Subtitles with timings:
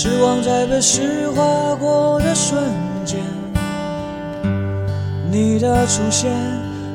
[0.00, 2.62] 失望，在被诗划过的瞬
[3.04, 3.18] 间，
[5.28, 6.30] 你的出现，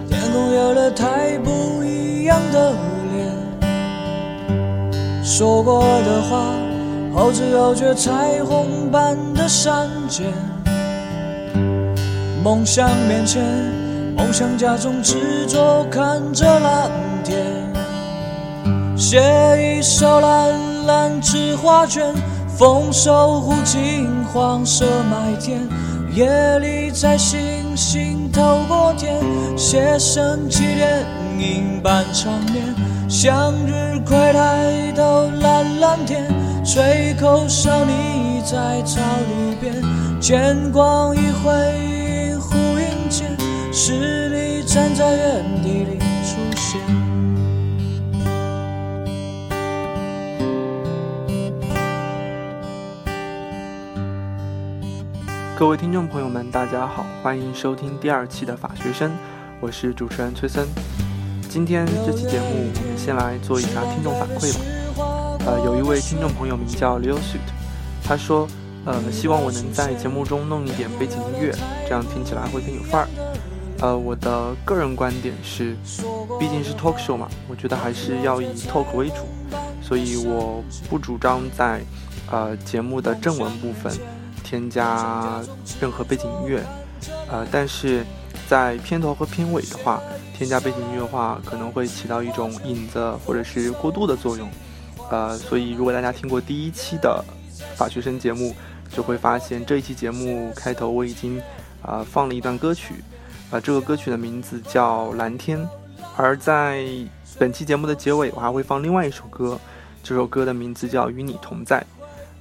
[0.10, 2.72] 天空有了太不一样的
[3.12, 3.28] 脸。
[5.22, 6.56] 说过的话，
[7.14, 10.28] 后知后觉，彩虹般的闪现。
[12.42, 13.44] 梦想面前，
[14.16, 16.90] 梦想家中执着看着蓝
[17.22, 17.38] 天，
[18.96, 19.20] 写
[19.60, 20.72] 一首蓝。
[20.86, 22.14] 蓝纸画卷，
[22.58, 25.68] 风守护金黄色麦田。
[26.14, 27.40] 夜里在星
[27.76, 29.20] 星透过天，
[29.58, 31.04] 写生起电
[31.40, 32.64] 影般场面。
[33.10, 36.32] 向日葵抬头蓝蓝天，
[36.64, 39.74] 吹口哨你在草地边。
[40.20, 41.52] 剑光一挥
[42.30, 43.36] 影忽隐间，
[43.74, 46.00] 是你站在原地里
[55.64, 59.10] 各位听众朋友们，大家好，欢迎收听第二期的法学生，
[59.62, 60.68] 我是主持人崔森。
[61.48, 64.60] 今天这期节目，我们先来做一下听众反馈吧。
[65.46, 67.40] 呃，有一位听众朋友名叫 Leo Suit，
[68.04, 68.46] 他说，
[68.84, 71.56] 呃，希望我能在节目中弄一点背景音乐，
[71.88, 73.08] 这样听起来会更有范儿。
[73.80, 75.78] 呃，我的个人观点是，
[76.38, 79.30] 毕竟是 talk show 嘛，我觉得还是要以 talk 为主，
[79.82, 81.80] 所以我不主张在
[82.30, 83.94] 呃节目的正文部分。
[84.54, 85.42] 添加
[85.82, 86.64] 任何背景音乐，
[87.28, 88.06] 呃，但是
[88.48, 90.00] 在片头和片尾的话，
[90.38, 94.48] 添加背景音乐的话，可能会起到一种引子或者是过渡的作用，
[95.10, 97.26] 呃，所以如果大家听过第一期的
[97.76, 98.54] 法学生节目，
[98.92, 101.42] 就会发现这一期节目开头我已经
[101.82, 103.04] 呃放了一段歌曲，
[103.50, 105.58] 啊，这个歌曲的名字叫《蓝天》，
[106.16, 106.86] 而在
[107.40, 109.60] 本期节目的结尾，我还会放另外一首歌，
[110.04, 111.80] 这首歌的名字叫《与你同在》。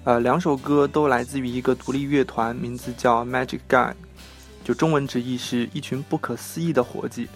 [0.05, 3.93] 呃，两首歌都来自于一个独立乐团，名字叫 Magic Guy，
[4.65, 7.29] 就中文直译是一群不可思议的伙计。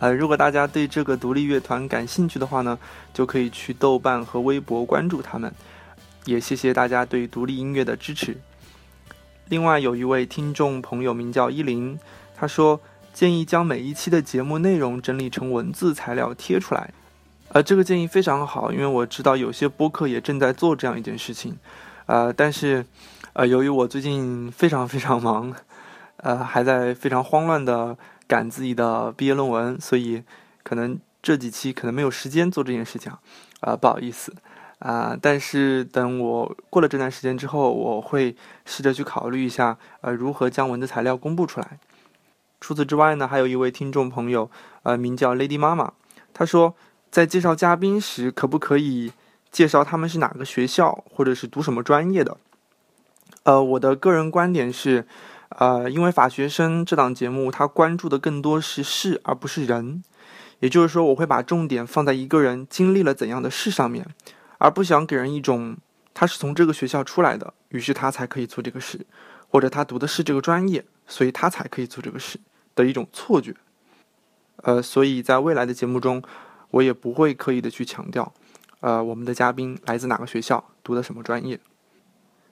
[0.00, 2.78] 呃，如果大家对这个独立乐团感兴趣的话呢，
[3.14, 5.50] 就可以去豆瓣和微博关注他们。
[6.26, 8.36] 也谢谢大家对独立音乐的支持。
[9.48, 11.98] 另外有一位听众朋友名叫依林，
[12.36, 12.78] 他说
[13.14, 16.92] 建议将每一期的节目内容整理成文字材料贴出来。
[17.48, 21.56] 呃，这个建议非常好，因为我知道有些播客也正在做这样一件事情，
[22.06, 22.84] 呃，但是，
[23.32, 25.54] 呃，由于我最近非常非常忙，
[26.16, 27.96] 呃，还在非常慌乱的
[28.26, 30.24] 赶自己的毕业论文，所以
[30.64, 33.12] 可能这几期可能没有时间做这件事情，
[33.60, 34.34] 啊，不好意思，
[34.80, 38.34] 啊，但是等我过了这段时间之后，我会
[38.64, 41.78] 试着去考虑一下，呃，如何将文字材料公布出来。
[42.60, 44.50] 除此之外呢，还有一位听众朋友，
[44.82, 45.92] 呃，名叫 Lady 妈妈，
[46.32, 46.74] 他说。
[47.14, 49.12] 在介绍嘉宾时，可不可以
[49.52, 52.36] 介绍他们是哪个学校，或者是读什么专业的？
[53.44, 55.06] 呃，我的个人观点是，
[55.50, 60.02] 呃，因为法学生这档节目，它关注的更多是事而不是人，
[60.58, 64.04] 也就是说，我会把重点放在一个人经历了怎样的事上面，
[64.58, 65.76] 而不想给人一种
[66.12, 69.06] 他是从这个学校出来的，于是他才可以做这个事，
[69.48, 72.40] 或者他读的是这个专业，所以他才可以做这个事
[72.74, 73.54] 的一种错觉。
[74.64, 76.20] 呃，所以在未来的节目中。
[76.74, 78.32] 我也不会刻意的去强调，
[78.80, 81.60] 呃，我们的嘉宾来自哪个学校，读的什么专业。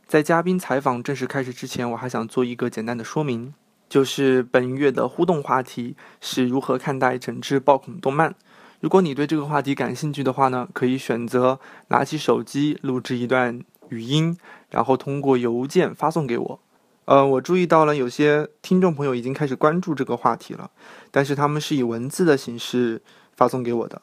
[0.06, 3.52] 在嘉宾采访正式开始之前，我还想做一个简单的说明，
[3.88, 8.32] 就是本月的互动话题是如何看待整治暴恐动漫。
[8.78, 11.58] 如果你对这个话题感兴趣的话呢，可以选择
[11.88, 14.38] 拿起手机录制一段语音，
[14.70, 16.60] 然后通过邮件发送给我。
[17.06, 20.70] 呃，我注意到了有些听众朋友已经开始关注这个话题了，
[21.10, 23.02] 但是他们是以文字的形式
[23.34, 24.00] 发送给我的。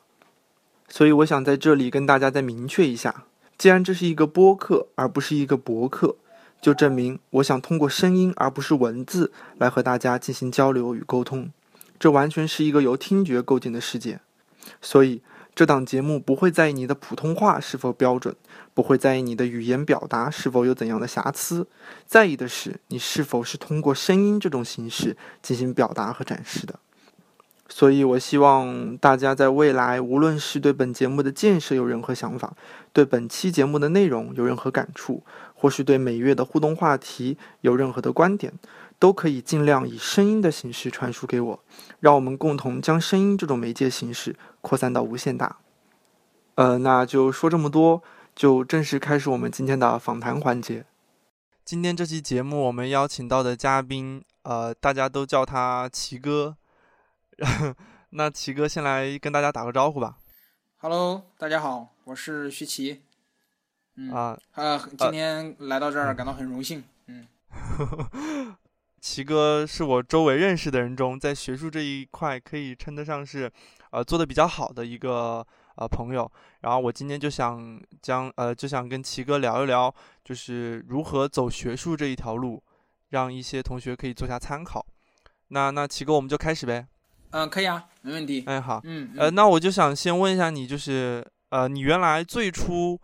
[0.90, 3.24] 所以我想在这里跟大家再明确一下，
[3.58, 6.16] 既然这是一个播客而不是一个博客，
[6.60, 11.52] 就证明我想通过声音而不是文字来和大家进行交流与沟通，
[12.00, 14.20] 这完全是一个由听觉构建的世界。
[14.82, 15.22] 所以
[15.56, 18.36] 这档节目不会在意你的普通话是否标准，
[18.74, 21.68] 不会在意你的语言表达是否有怎样的瑕疵，
[22.06, 26.80] 在意的是你是否是通过声音这种形式进行表达和展示的。
[27.72, 32.54] 所以，我希望大家在未来，无论是对本节目的建设有任何想法，
[32.92, 35.22] 对本期节目的内容有任何感触，
[35.54, 38.52] 或是对每月的互动话题有任何的观点，
[38.98, 41.60] 都可以尽量以声音的形式传输给我，
[42.00, 45.58] 让我们共同将声音这种媒介形式扩散到无限大。
[46.56, 48.02] 呃，那就说这么多，
[48.36, 50.84] 就正式开始我们今天的访谈环节。
[51.64, 56.56] 今天这期节目，我们邀请到的嘉宾，呃，大家都叫他奇哥。
[58.12, 60.18] 那齐哥先来跟大家打个招呼吧。
[60.78, 63.02] Hello，大家好，我是徐奇。
[63.96, 66.84] 嗯啊，呃，今天来到这儿感到很荣幸。
[67.08, 67.28] 嗯，
[69.00, 73.52] 齐哥是我周围认识的人中，在学术这一块可以称得上是，
[73.92, 75.46] 呃，做的比较好的一个
[75.76, 76.30] 呃朋友。
[76.62, 79.94] 然后我今天就想将呃就想跟齐哥聊一聊，
[80.24, 82.62] 就是如何走学术这一条路，
[83.10, 84.86] 让一些同学可以做下参考。
[85.50, 86.88] 那那齐哥，我们就开始呗。
[87.32, 88.44] 嗯，可以啊，没问题。
[88.46, 88.82] 哎，好。
[88.84, 93.00] 嗯，呃，那我就想先问一下你，就是呃，你原来最初。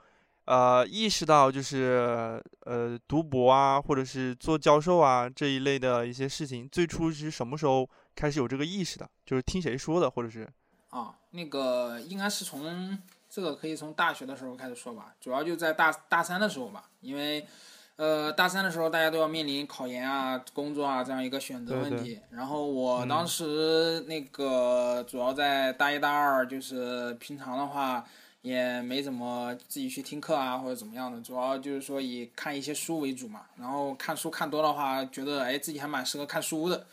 [0.45, 9.09] 呃，意识到就是呃，读博啊，或者是做教授啊这一类的一些事情，最初是什么时候开始有这个意识的？
[9.25, 10.47] 就是听谁说的，或者是？
[10.91, 12.95] 啊，那个应该是从
[13.27, 17.47] 这个可以从大学的时候开始说吧，主要就在大大三的时候吧，因为
[17.97, 28.05] 呃，大三的时候大家都要面临考研啊、工作啊这样一个选择问题，然后我当时那个主要在大一、大二，就是平常的话。
[28.45, 33.41] 也没怎么自己去听课啊，或者怎么样的，主要就是说以看一些书为主嘛。
[33.57, 36.85] 然后看书看多的话，觉得哎自己还蛮适合看书的，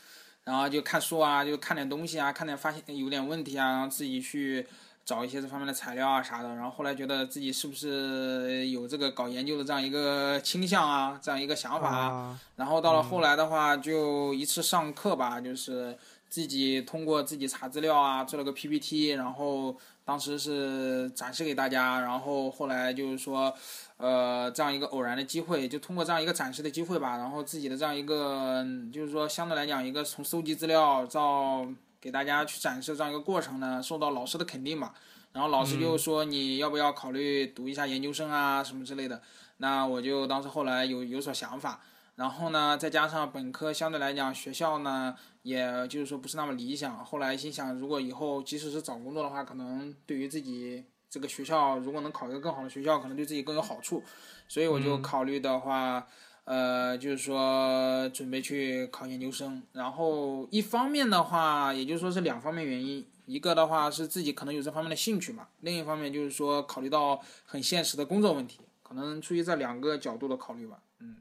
[0.44, 4.66] 然后就看书啊，就看点东西啊，看点发现有点问题啊，然后自己去
[5.04, 6.54] 找一些这方面的材料啊啥的。
[6.54, 12.40] 然后后来觉得自己是不是有这个搞研究的这样一个倾向啊，这样一个想法啊。
[12.56, 15.96] 然后到了后来的话，就一次上课吧，就是
[16.28, 19.76] 自己通过自己查资料啊，做了个 PPT，然后。
[20.04, 23.54] 当时是展示给大家，然后后来就是说，
[23.98, 31.64] 呃，这样一个偶然的机会，就通过这样一个展示的机会吧，然后自己的这样一个，就是说相对来讲，一个从收集资料到
[32.02, 34.92] 给大家去展示这样一个过程呢，受到老师的肯定嘛，
[35.32, 39.22] 然后老师就说你要不要考虑读一下研究生啊什么之类的，
[39.58, 41.80] 那我就当时后来有有所想法。
[42.16, 47.02] 然后呢，再加上本科相对来讲学校呢，也就是说不是那么理想。
[47.04, 54.04] 后来心想，如果以后即使是找工作的话，可能对于自己这个学校，如果能考一个更好的学校，可能对自己更有好处。
[54.46, 56.06] 所以我就考虑的话，
[56.44, 59.62] 呃，就是说准备去考研究生。
[59.72, 71.16] 然后一方面的话，也就是说是两方面原因，一个的话是自己可能有这方面的兴趣嘛，另一方面就是说考虑到很现实的工作问题，可能出于这两个角度的考虑吧，嗯。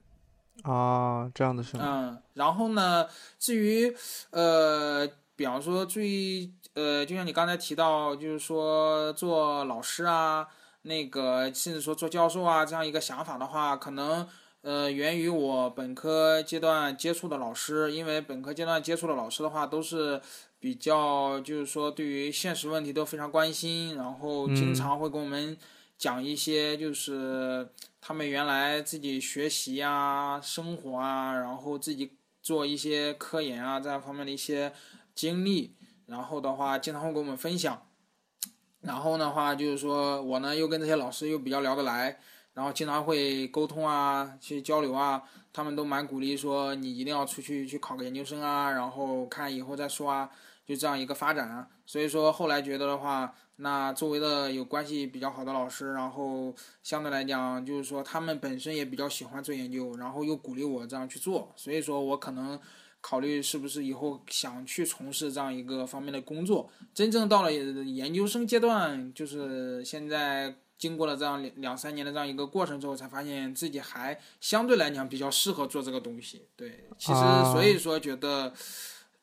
[0.63, 1.83] 啊，这样的是吗？
[1.85, 3.07] 嗯，然后呢？
[3.39, 3.95] 至于
[4.29, 10.47] 呃，比方说最呃，就像你刚才提到，就是说做老师啊，
[10.83, 14.27] 那个甚至说做教授啊，这样一个想法的话，可能
[14.61, 20.21] 呃，源于我本科阶段接触的老师，因为本科阶段接触的老师的话，都是
[20.59, 25.57] 比较就是说对于现实问题都非常关心，然后经常会跟我们
[25.97, 27.69] 讲一些就是。
[28.03, 34.73] 他们原来自己学习啊、生活啊，然后自己做一些科研啊这样方面的一些
[35.13, 35.75] 经历，
[36.07, 37.85] 然后的话经常会跟我们分享。
[38.81, 42.19] 然后的话就是说我呢又跟这些老师又比较聊得来，
[42.53, 50.29] 然后经常会沟通啊、去交流啊，他们都蛮鼓励说你一定要出去去考个研究生啊，然后看以后再说啊，
[50.65, 51.67] 就这样一个发展啊。
[51.85, 53.33] 所以说后来觉得的话。
[53.57, 56.51] 那周围的有关系比较好的老师，然后
[56.81, 62.59] 相对来讲，就是说他们本身也比较喜欢做研究，然后又鼓励我这样去做，所以说我可能
[63.01, 66.71] 考虑是不是以后想去从事这样一个方面的工作。
[66.91, 76.47] 真正到了研究生阶段，就是现在经过了这样两两三年的这样一个过程之后，才发现自己还相对来讲比较适合做这个东西。
[76.57, 77.19] 对，其实
[77.53, 78.53] 所以说觉得。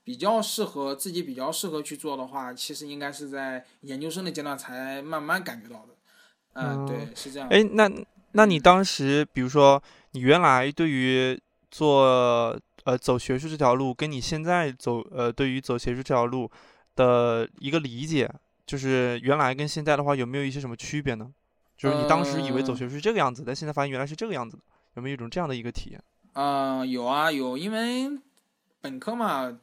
[0.08, 5.88] 比较适合自己，比较适合去做的话，其实应该是在研究生的阶段才慢慢感觉到的。
[6.54, 7.46] 嗯，对，是这样。
[7.50, 7.90] 哎，那
[8.32, 11.38] 那你当时，比如说你原来对于
[11.70, 16.50] 做呃走学术这条路，跟你现在走呃对于走学术这条路
[16.96, 18.26] 的一个理解，
[18.66, 21.30] 就是原来跟现在的话，有没有一些什么区别呢？
[21.78, 24.62] 就是你当时以为走学术是这个样子，但现在发现原来是这个样子的，
[24.96, 26.02] 有没有一种这样的一个体验？
[26.34, 28.18] 嗯，有啊，有，因为
[28.82, 29.58] 本科嘛。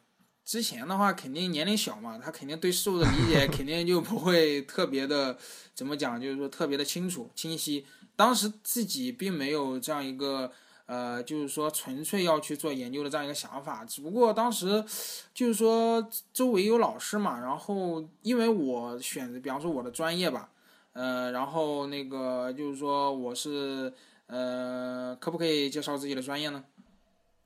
[0.45, 5.36] 之前的话，肯定年龄小嘛，他肯定对事物的理解 肯定就不会特别的，
[5.74, 7.84] 怎么讲，就是说特别的清楚清晰。
[8.15, 10.51] 当时自己并没有这样一个，
[10.86, 13.84] 呃，就是说纯粹要去做研究的这样一个想法。
[13.86, 14.86] 只不过当时
[15.34, 20.51] 就是说周围有老师嘛，然后因为我选择，比方说我的专业吧，
[20.95, 23.93] 呃，然后那个就是说我是，
[24.27, 26.63] 呃，可不可以介绍自己的专业呢？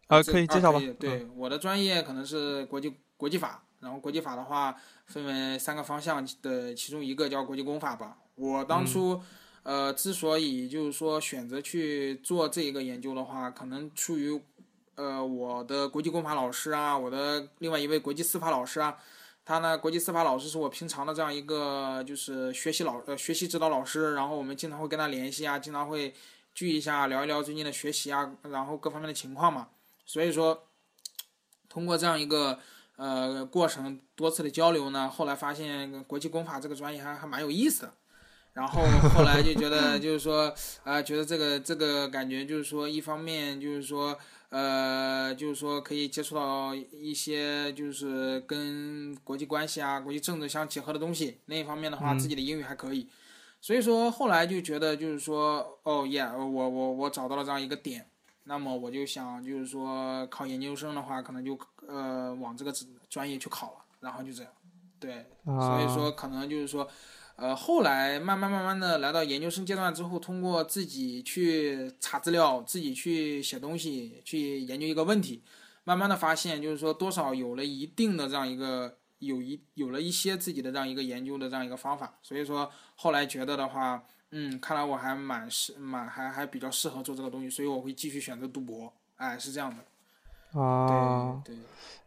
[0.06, 0.80] 啊，可以介绍吧。
[1.00, 4.76] 对，我的专业可能是国际国际法，然后国际法的话
[5.08, 8.20] 分为三个方向的，其中一个叫国际公法吧。
[8.36, 9.20] 我当初，
[9.64, 14.40] 呃，之所以就是说选择去做这一个研究的话，可能出于，
[14.94, 18.96] 呃，我的国际公法老师啊，我的另外一位国际司法老师啊，
[19.50, 26.14] 他呢，国际司法老师是我平常的这样一个就是学习老呃学习指导老师，然后我们经常会跟他联系啊，经常会
[26.54, 29.70] 聚一下聊一聊最近的学习啊，然后各方面的情况嘛。
[30.06, 30.68] 所以说，
[31.68, 32.60] 通过这样一个
[32.96, 37.94] 呃过程，多次的交流呢，后来发现国际公法这个专业还还蛮有意思的。
[38.54, 38.84] 然后
[39.16, 40.54] 后来就觉得就是说
[40.84, 44.16] 啊，觉得这个这个感觉就是说，一方面就是说。
[44.50, 51.40] 呃，就是说可以接触到一些就是跟国际关系啊、国际政治相结合的东西。
[51.46, 53.08] 另一方面的话，自己的英语还可以，
[53.62, 58.10] 所以说后来就觉得就是说，哦耶，我我我找到了这样一个点，
[58.46, 62.74] 那么我就想就是说考研究生的话，可能就呃往这个
[63.10, 64.52] 专业去考了，然后就这样，
[65.00, 66.90] 对，所以说可能就是说。
[67.42, 75.42] 呃，后来慢慢慢慢的来到研究生阶段之后，通过自己去查资料，自己去写东西，去研究一个问题，
[75.86, 90.60] 慢慢的发现，就是说多少有了一定的这样一个有一有了一些自己的这样一个研究的这样一个方法，所以说后来觉得的话，嗯，看来我还蛮适蛮还还比较适合做这个东西，所以我会继续选择读博，哎，是这样的。
[90.60, 91.56] 啊，对，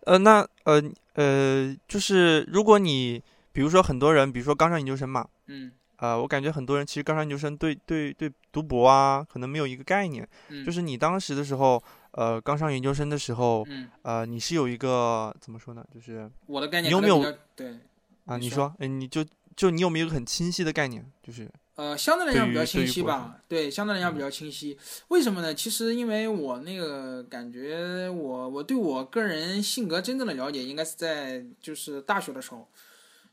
[0.04, 0.82] 呃，那呃
[1.14, 3.22] 呃，就是如果你。
[3.52, 10.26] 比如说很多人，比如说刚上研究生嘛，嗯，呃，我感觉很多人其实刚上研究生对对对读博啊，可能没有一个概念。
[10.48, 11.82] 嗯，就是你当时的时候，
[12.12, 15.84] 呃，刚上研究生的时候，嗯，呃，你是有一个怎么说呢？
[15.94, 17.78] 就是我的概念，你有没有对
[18.24, 18.36] 啊？
[18.36, 21.04] 你说，哎，你就就你有没有一个很清晰的概念？
[21.22, 23.38] 就是呃，相对来讲比较清晰吧。
[23.48, 24.78] 对，相对来讲比较清晰。
[25.08, 25.54] 为什么呢？
[25.54, 32.66] 其实因为我那个感觉，我我对我个人性格真正的了解，应该是在就是大学的时候。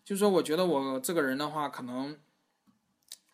[0.09, 2.17] 就是说，我觉得我这个人的话，可能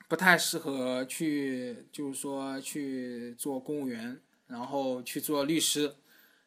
[0.09, 5.95] 不太适合去，就是说去做公务员，然后去做律师，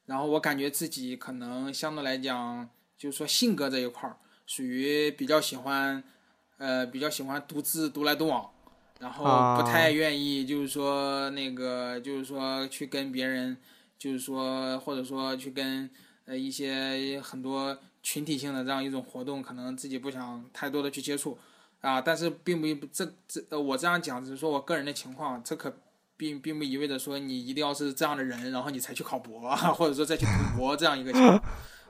[0.04, 2.68] 然后我感觉自己可能相对来讲，
[2.98, 6.04] 就是说性格这一块儿，属于比较喜欢，
[6.58, 8.50] 呃，比较喜欢独自独来独往，
[9.00, 13.56] 然后不太愿意，就是说那个，就是说去跟别人，
[13.98, 15.88] 就是说或者说去跟
[16.26, 17.78] 呃一些很多。
[18.02, 21.38] 群体性的这样一种活动，可能自己不想太多的去接触，
[21.80, 25.76] 啊，但是并不这这呃我这样讲只是说我个人的情况，这可
[26.16, 31.42] 并并不意味着说你一定要是这样的人，然后你才去考博，或者说再去读博这样一个情况。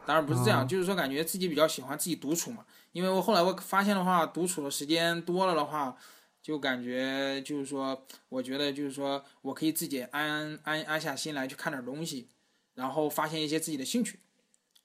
[0.07, 5.95] 当然不是这样，就是说感觉自己比较喜欢自己独处嘛，因为我后来我发现的话，独处的时间多了的话，
[6.43, 12.29] 就感觉就是说，我觉得就是说我可以自己安安安下心来去看点东西，
[12.75, 14.19] 然后发现一些自己的兴趣。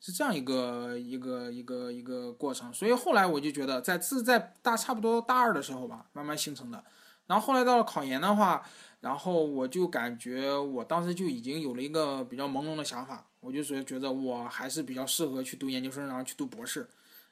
[0.05, 6.83] 是这样一个一个一个一个过程，所以后来我就觉得，在是在大差不多大二的时候吧，慢慢形成的。
[7.25, 8.61] 然后后来到了考研的话，
[8.99, 16.85] 然后我就感觉我当时就已经有了一个比较朦胧的想法，我就觉觉得我还是比较适合去读研究生，然后去读博士。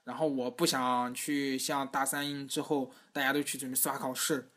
[0.06, 4.48] 然后我不想去像大三之后大家都去准备司法考试，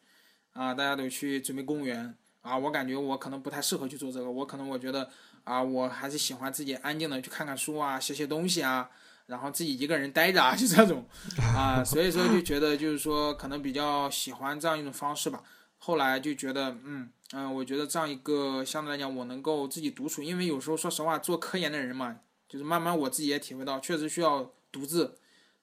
[0.53, 5.11] 啊，大家都去准备公务员，啊，我感觉我可能不太适合去做这个，我可能我觉得。
[5.45, 8.91] 啊，我还是喜欢自己安静的去看看书啊，写写东西啊，
[9.27, 11.07] 然后自己一个人待着啊， 就这种，
[11.55, 15.43] 啊，所以说就觉得就是说可能比较喜欢这样一种方式吧。
[15.79, 25.19] 后来就觉得，嗯嗯，我觉得这样一个相对来讲，我能够自己独处，因为有时候说实话，做科研的人嘛，就是慢慢我自己也体会到，确实需要独自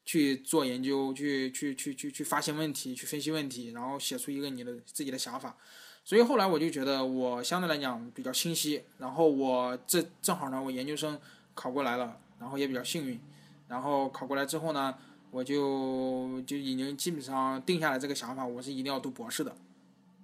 [0.06, 5.58] 去做研究，去去去去去发现问题，去分析问题，然后写出一个你的自己的想法。
[6.03, 11.17] 所以后来我就觉得我相对来讲比较清晰，然后我这正好呢，我研究生
[11.53, 13.20] 考过来了，然后也比较幸运，
[13.67, 14.93] 然后考过来之后呢，
[15.29, 19.55] 我就就已经基本上定下来这个想法，我是一定要读博士的，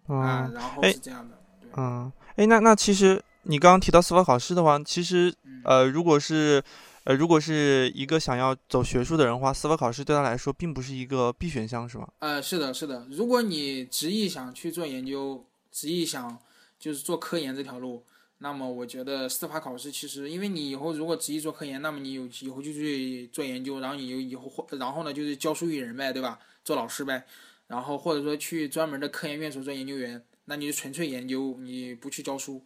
[0.07, 1.39] 啊，然后是这样的，
[1.77, 6.61] 嗯，哎，那那其实你刚刚提到司法考试的话，其实呃，如果是
[7.03, 12.07] 呃，如果是一个想要走学术的人的话，司法考试对他来说并不是一个必选项，是吗？
[12.19, 15.45] 呃，是的，是的，如果你执意想去做研究。
[15.77, 16.39] 执意想
[16.79, 18.03] 就是做科研这条路，
[18.39, 26.39] 那么我觉得司法考试其实，因为你以后如果执意做科研，那么你有以后就去做研究，然后你就以后或然后呢就是教书育人呗，对吧？
[26.65, 27.23] 做老师呗，
[27.67, 32.59] 然后或者说去专门的科研院所做研究员，那你就纯粹研究，你不去教书。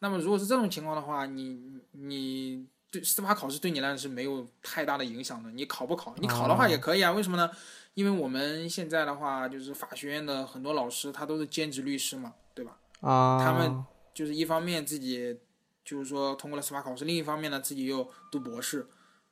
[0.00, 1.58] 那么如果是这种情况的话，你
[1.92, 5.50] 你对司法考试对你来说是没有太大的影响的。
[5.52, 6.14] 你考不考？
[6.18, 7.12] 你考的话也可以啊。
[7.12, 7.50] 为什么呢？
[7.94, 12.34] 因为我们现在的话，就是法学院的很多老师他都是兼职律师嘛。
[12.58, 12.76] 对吧？
[13.02, 15.38] 啊，他们就是一方面自己
[15.84, 18.88] 就是说通过了司法考试，另一方面呢自己又读博士，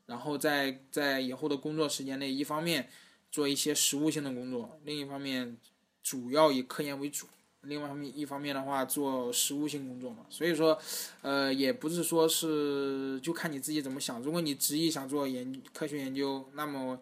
[0.06, 2.88] 然后在在以后的工作时间内，一方面
[3.32, 5.56] 做一些实务性的工作，另一方面
[6.04, 7.26] 主要以科研为主，
[7.62, 10.25] 另外一方面一方面的话做实务性工作嘛。
[10.30, 10.78] 所以说，
[11.22, 14.22] 呃，也不是说是就看你自己怎么想。
[14.22, 17.00] 如果你执意想做研科学研究，那么，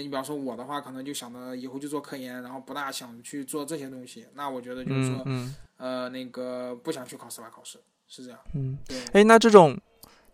[0.00, 4.26] 你比方说我的话，可能就想着以后就做科研，然后不大想去做这些东西。
[4.34, 5.26] 那我觉得就是说，
[5.76, 8.38] 呃，那个不想去考司法考试，是这样。
[8.54, 8.98] 嗯，对。
[9.12, 9.78] 哎，那这种。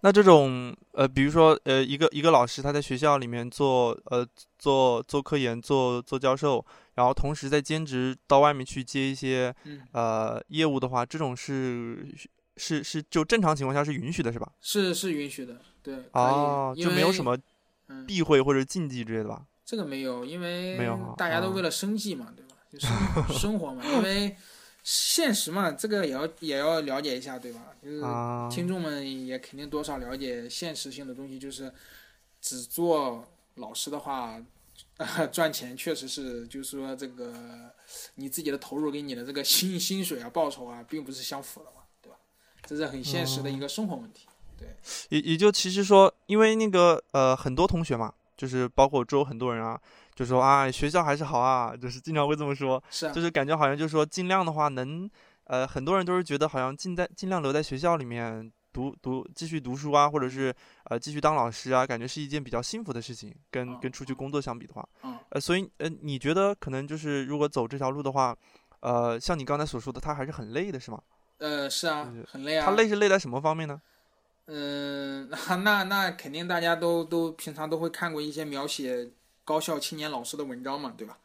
[0.00, 4.24] 那这种呃，比如说呃，一个一个老师他在学校里面做呃
[4.56, 9.52] 做做科研做做教授，然后同时在兼职到外面去接一些
[9.90, 12.14] 呃业务的话，这种是
[12.56, 14.52] 是是就正常情况下是允许的，是吧？
[14.60, 15.96] 是是允许的，对。
[16.12, 17.36] 哦，就没有什么
[18.06, 19.46] 避讳或者禁忌之类的吧？
[19.64, 22.56] 这个没有，因为没有大家都为了生计嘛，对吧？
[22.72, 24.36] 就是生活嘛，因为。
[24.84, 27.60] 现实嘛，这个也要也要了解一下，对吧？
[27.82, 28.00] 就是
[28.50, 31.70] 听众们也肯定多少了解现实性的东西，就是
[32.40, 33.22] 只做
[33.56, 34.42] 老师的话，
[35.30, 37.34] 赚钱确实是，就是说这个
[38.14, 42.16] 你自己的投入跟你的这个薪薪水啊、报酬啊，并不是相符的嘛，对吧？
[42.64, 44.26] 这是很现实的一个生活问题。
[44.58, 44.76] 对，
[45.10, 49.80] 也也就其实说，因为那个呃，很多同学嘛，就是包括周很多人啊。
[50.14, 55.08] 就说啊，学校还是好啊，就是经常会这么说，是，就是感觉好像就是说尽量的话能，
[55.44, 60.52] 呃，很多人都是觉得好像尽在尽量留在学校里面读读继续读书啊，或者是
[60.86, 64.84] 呃继续当老师啊，感觉是一件比较幸福的事情，跟跟出去工作相比的话，
[65.28, 68.36] 呃，所以呃，你觉得可能就是如果走这条路的话，
[68.80, 71.00] 呃，像你刚才所说的，他还是很累的，是吗？
[71.38, 72.66] 呃，是啊，很累啊。
[72.66, 73.80] 他累是累在什么方面呢？
[74.48, 79.08] 嗯， 那那那肯定大家都都平常都会看过一些描写。
[79.44, 81.16] 高校青年老师的文章嘛，对吧？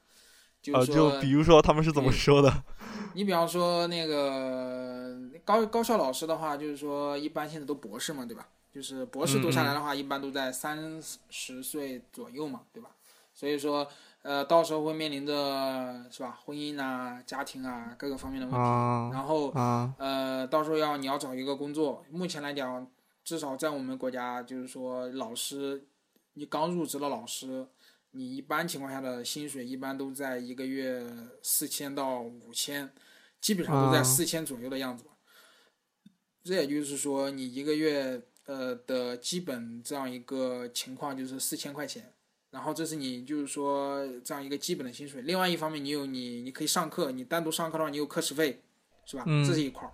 [0.61, 2.63] 就是说，就比如说他们是怎么说的？
[3.15, 5.13] 你比方说那个
[5.43, 8.47] 高高校老师的话，就是说一般现在都博士嘛，对吧？
[8.71, 10.97] 就是博士读下来的话，一般都在三
[11.29, 12.91] 十岁左右嘛，对吧？
[13.33, 13.85] 所以说，
[14.21, 19.13] 呃，到时候会面临着是吧，婚姻啊、家庭啊各个方面的问题。
[19.13, 19.51] 然后，
[19.97, 22.87] 呃，到时候要你要找一个工作，目前来讲，
[23.23, 25.85] 至少在我们国家，就是说老师，
[26.33, 27.67] 你刚入职的老师。
[28.15, 31.03] 你一般情况下的薪水一般都在一个月
[31.41, 32.93] 四千到五千，
[33.41, 35.09] 基本上都在四千左右的样子吧。
[36.43, 42.13] 这也就是说，你一个月呃的基本这样一个情况就是四千块钱，
[42.51, 45.23] 然后这是你就是说这样一个基本的薪水。
[45.23, 48.61] 另外一方面，你有你你可以上课，你单独上课的话，你有课时费，
[49.07, 49.23] 是吧？
[49.25, 49.93] 这是一块儿。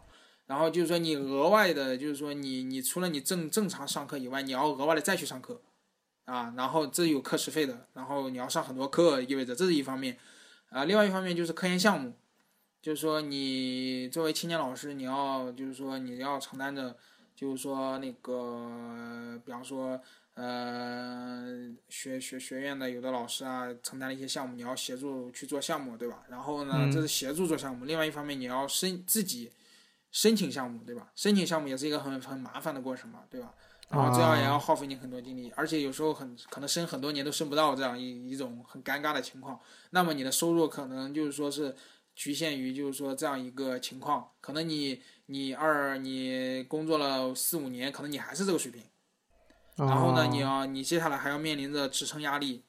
[0.50, 5.62] 然后就是说你额外的，就是说你你除了你正正常上课以外，你要额外的再去上课。
[6.26, 10.16] 啊，然后这有课时费的，然后你要上很多课，意味着这是一方面，
[10.70, 12.14] 啊，另外一方面就是科研项目，
[12.84, 16.96] 就是说你作为青年老师，你要就是说你要承担着，
[17.36, 20.00] 就是说那个，比方说，
[20.36, 26.24] 呃，学学学院的有的老师啊，承担了一些项目，你要协助去做项目，对吧？
[26.30, 29.52] 然后呢，这是协助做项目，另外一方面你要身自己
[30.12, 31.12] 申请项目，对吧？
[31.16, 33.54] 申请项目也是一个很很麻烦的过程嘛，对吧？
[33.90, 39.60] 然后这样也要耗费你很多精力，而且有时候很可能申很多年都申不到这样一一种很尴尬的情况。
[39.90, 41.76] 那么你的收入可能就是说是
[42.16, 48.84] 局限于就是说这样一个情况，可能你你二你工作了四五年，可能你还是这个水平。
[49.76, 52.64] 然后呢，你要你接下来还要面临着职称压力。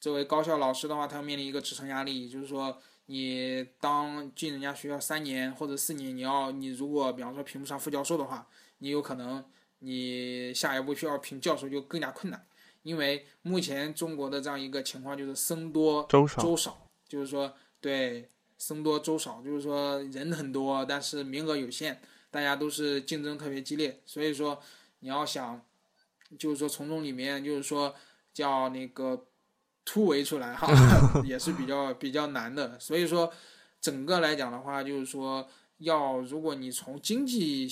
[0.00, 9.44] 作为高校老师的话，他要面临一个职称压力，就是说你当进人家学校三年或者四年，你要你如果比方说评不上副教授的话，你有可能。
[9.84, 12.46] 你下一步需要评教授就更加困难，
[12.84, 16.24] 因为目前中国的这样一个情况就是僧多粥
[16.56, 24.62] 少，就是说对僧多粥少，就是说人很多，但是名额有限，大家都是竞争特别激烈，所以说
[25.00, 25.60] 你要想，
[26.38, 27.92] 就是说从中里面就是说
[28.32, 29.26] 叫那个
[29.84, 30.68] 突围出来哈，
[31.24, 33.32] 也是比较比较难的，所以说
[33.80, 35.46] 整个来讲的话，就是说
[35.78, 37.68] 要如果你从经济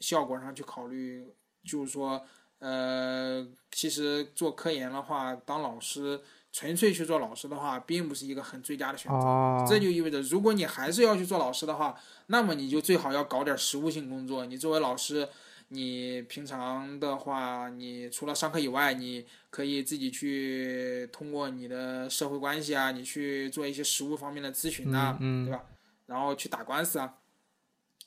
[0.00, 1.34] 效果上去考虑。
[1.64, 2.22] 就是说，
[2.60, 6.18] 呃，其实做科研的话，当老师，
[6.50, 9.66] 纯粹去做老师的话，并不是一个很最佳的选择。
[9.68, 11.94] 这就意味着，如果你还是要去做老师的话，
[12.28, 14.46] 那么你就最好要搞点实务性工作。
[14.46, 15.28] 你作为老师，
[15.68, 25.64] 你平常的话，你除了上课以外，你可以自己去通过你的社会关系啊，你去做一些实务方面的咨询啊，对吧？
[26.06, 27.18] 然后去打官司啊，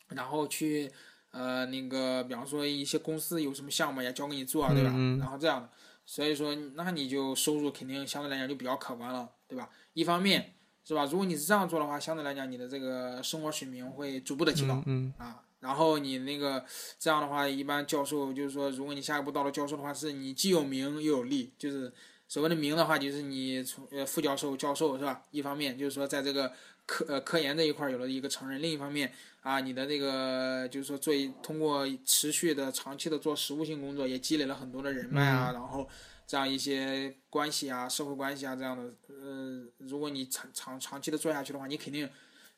[0.10, 0.91] 然后去。
[1.34, 4.89] 呃，那个，比方说一些公司有什么项目也交给你做，对吧？
[5.17, 5.69] 然后这样的，
[6.06, 9.69] 所以说，那你就收入肯定相对来讲就比较可观了，对吧？
[9.93, 11.06] 一方面，是吧？
[11.06, 14.84] 如果你是这样做的话，相对来讲你的这个生活水平会逐步的提高，
[15.17, 16.65] 啊，然后你那个
[17.00, 21.93] 这样的话，一般教授就是说，如果你下一步到了教授的话，是你既有名又有利，就是
[22.28, 25.24] 所谓的名的话，就是你从呃副教授、教授是吧？
[25.32, 26.52] 一方面就是说在这个
[26.86, 35.88] 科呃科研这一块有了一个承认，另一方面啊，你的这个就是说做通过持续的长期的做实务性工作，也积累了很多的人脉啊，然后
[36.26, 42.10] 这样一些关系啊、社会关系啊这样的，呃，如果你长长长期的做下去的话，你肯定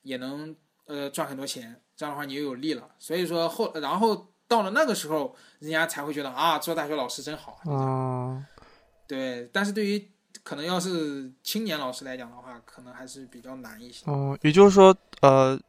[0.04, 2.90] 也能呃赚很多钱，这样的话你又有利了。
[3.00, 8.46] 所以说后然后到了那个时候，人家才会觉得啊，做大学老师真好啊。
[9.08, 10.10] 对，但是对于
[10.44, 14.10] 可能要是青年老师来讲的话，可能还是比较难一些。
[14.10, 15.60] 哦，也就是说，呃，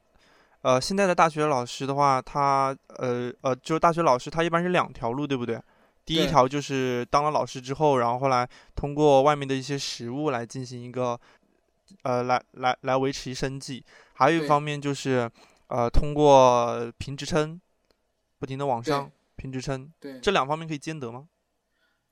[0.63, 5.61] 呃，现在的大学老师的话，他呃呃，就是大学老师，他一般是两条路，对不对？
[6.07, 11.19] 第一条就是当了老师之后，然后后来通过外面的一些实务来进行一个，
[12.03, 13.83] 呃，来来来维持生计。
[14.13, 15.31] 还有一方面就是，
[15.75, 17.61] 呃，通过评职称，
[18.39, 19.93] 不停的往上评职称。
[19.99, 21.27] 对，这两方面可以兼得吗？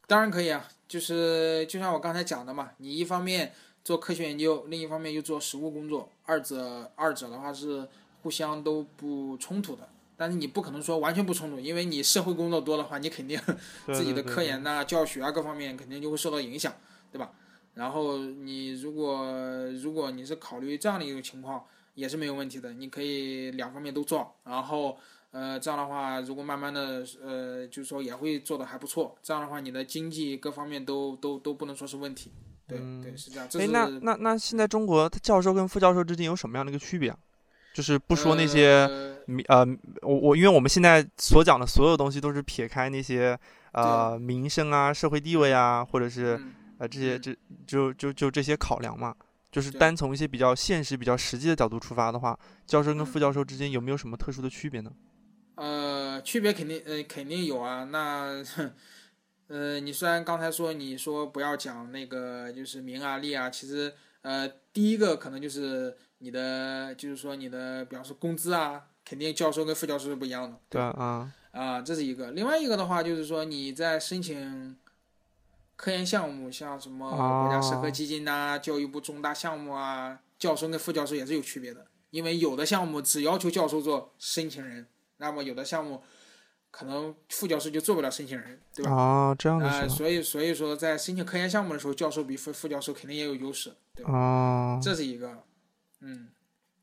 [0.09, 0.69] 当然可以啊。
[0.89, 3.53] 就是就像我刚才讲的嘛，你一方面
[3.85, 7.89] 做科学研究，另一方面又做实务工作，二者二者的话是
[8.23, 9.89] 互相都不冲突的。
[10.17, 13.41] 但是你不可能说完全不冲突，因为你社会工作多的话，你肯定
[13.87, 16.75] 自己的科研呐、教学啊各方面肯定就会受到影响，
[17.13, 17.31] 对吧？
[17.75, 19.25] 然后你如果
[19.81, 24.99] 如果你是考虑这样的一个情况，也是没有问题的，你可以两方面都做，然后。
[25.35, 29.17] 呃，这样的话，如果慢慢的，呃，就是说也会做的还不错。
[29.23, 32.31] 这样的话，你的经济各方面都都都不能说是问题。
[32.69, 33.49] 对对，是这样。
[33.59, 37.17] 哎，那那那现在中国教授跟副教授之间有什么样的一个区别啊？
[37.73, 38.87] 就是不说那些
[39.25, 39.67] 名呃，
[40.03, 43.35] 我我因为我们现在所讲的所有东西都是撇开那些
[43.73, 46.39] 呃名声啊、社会地位啊，或者是
[46.77, 47.35] 呃这些这
[47.67, 49.17] 就就就这些考量嘛。
[49.53, 52.37] 就是单从一些比较现实、比较实际的角度出发的话，
[52.67, 54.91] 教授跟副教授之间有没有什么特殊的区别呢？
[55.57, 57.85] 呃，区别肯定呃肯定有啊。
[57.85, 58.43] 那
[59.49, 70.59] 呃，你虽然刚才说你说不要讲那个就是名啊利啊，其实呃第一个可能就是你的就是说你的比方说工资啊，肯定教授跟副教授是不一样的。
[70.71, 72.31] 对啊啊，这是一个。
[72.31, 74.75] 另外一个的话就是说你在申请
[75.83, 81.85] 科研项目，像什么国家社科基金呐、教育部重大项目啊，教授跟副教授也是有区别的。
[82.11, 84.87] 因为有的项目只要求教授做申请人。
[85.17, 86.01] 那么有的项目，
[86.71, 88.93] 可能副教授就做不了申请人，对吧？
[88.93, 94.17] 啊，这样的啊，所以所以说在申请科研项目的时候，教授比副副教授肯定也有优势，对吧？
[94.17, 95.43] 啊，这是一个，
[96.01, 96.29] 嗯。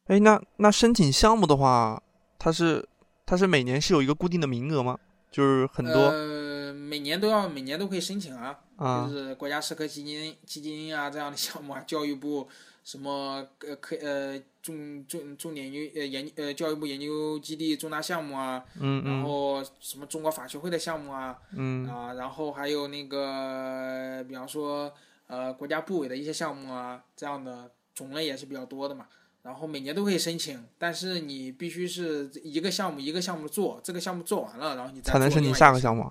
[0.08, 2.04] 哎，那那申请项目的话，
[2.38, 2.86] 它是
[3.26, 5.00] 它是每年是有一个固定的名额吗？
[5.32, 5.94] 就是很多。
[5.94, 12.48] 呃，每年都要每年都可以申请啊，就是国家社科基金基金啊这样的项目啊，教育部。
[12.82, 24.92] 什么呃科呃重重重点研呃研呃教育部研究基地重大项目啊，嗯然后什么中国法学会的项目啊，嗯啊，然后还有那个比方说
[25.28, 29.06] 呃国家部委的一些项目啊，这样的种类也是比较多的嘛。
[29.44, 36.10] 然后每年都可以申请，但是你必须是一个项目一个项目做，这个项目做完了，然后你才能申请下个项目。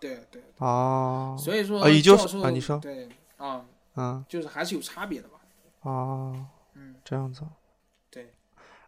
[0.00, 0.42] 对对。
[0.58, 1.36] 哦。
[1.38, 2.78] 所以说，也就是啊，你说。
[2.78, 3.64] 对啊。
[3.96, 4.24] 嗯。
[4.28, 5.38] 就是还是有差别的吧。
[5.82, 7.42] 哦，嗯，这样子，
[8.10, 8.34] 对。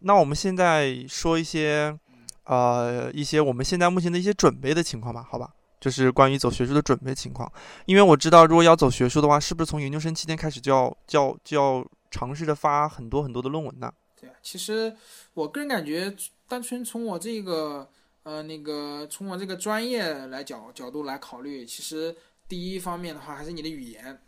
[0.01, 1.97] 那我们现在说一些，
[2.45, 5.55] 呃，一些我们现在目前的一些准备的情况吧，好吧？
[5.81, 7.51] 就是关于走学术的准备情况。
[7.87, 13.91] 因为我知道，如果要走学术的话，是不是从研究生期间开始就要、就要、就要尝试着发很多很多的论文呢？
[14.21, 14.95] 对啊，其实
[15.33, 16.15] 我个人感觉，
[16.47, 17.89] 单纯从我这个，
[18.23, 22.15] 呃，那个从我这个专业来角角度来考虑，其实
[22.49, 24.21] 第一方面的话，还是你的语言。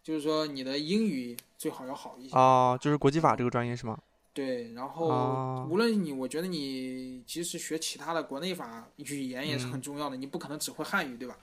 [0.00, 2.78] 就是说，你的英语最好要好一些啊。
[2.78, 3.98] 就是国际法这个专业是吗？
[4.32, 10.16] 对，然后无论你，我觉得你即使学其他的国内法，语言也是很重要的。
[10.16, 11.36] 你不可能只会汉语，对吧？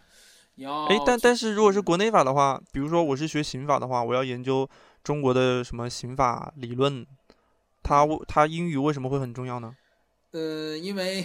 [0.55, 4.67] 你要哎，但但是如果是国内法的话，比如说我是学刑法的话，我要研究
[5.03, 7.05] 中国的什么刑法理论，
[7.83, 9.75] 它它英语为什么会很重要呢？
[10.31, 11.23] 呃，因为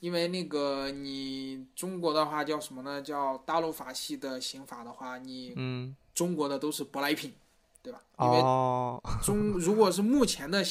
[0.00, 3.00] 因为那个你中国的话叫什么呢？
[3.02, 5.96] 叫大陆法系的刑法的话，你嗯。
[6.14, 7.32] 中国的都是舶来品，
[7.80, 8.02] 对吧？
[8.18, 8.40] 因为
[9.22, 10.64] 中如果是目前的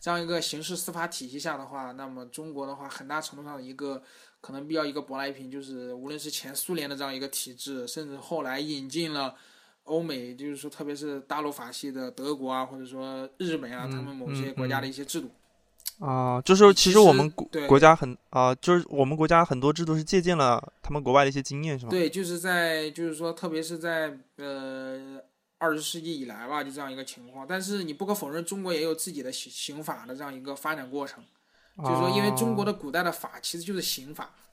[0.00, 4.02] 这样一个刑事司法体系下的话，那么中国的话，很大程度上一个
[4.40, 9.34] 可能比较一个舶来品，就是无论是前苏联的这样一个体制，甚至后来引进了
[9.84, 15.30] 欧美，就是说特别是大陆法系的德国啊，或者说日本啊，他们某些国家的一些制度。
[15.98, 21.90] 啊，就是其实我们国国家很啊，就是我们国家很多制度是借鉴了他们国外的一些经验，是吗？
[21.90, 25.18] 对，就是在就是说，特别是在呃
[25.58, 27.46] 二十世纪以来吧，就这样一个情况。
[27.48, 31.24] 但是你不可否认，中国也有自己的刑刑法的这样一个发展过程。
[31.78, 34.45] 就是说，因为中国的古代的法其实就是刑法啊。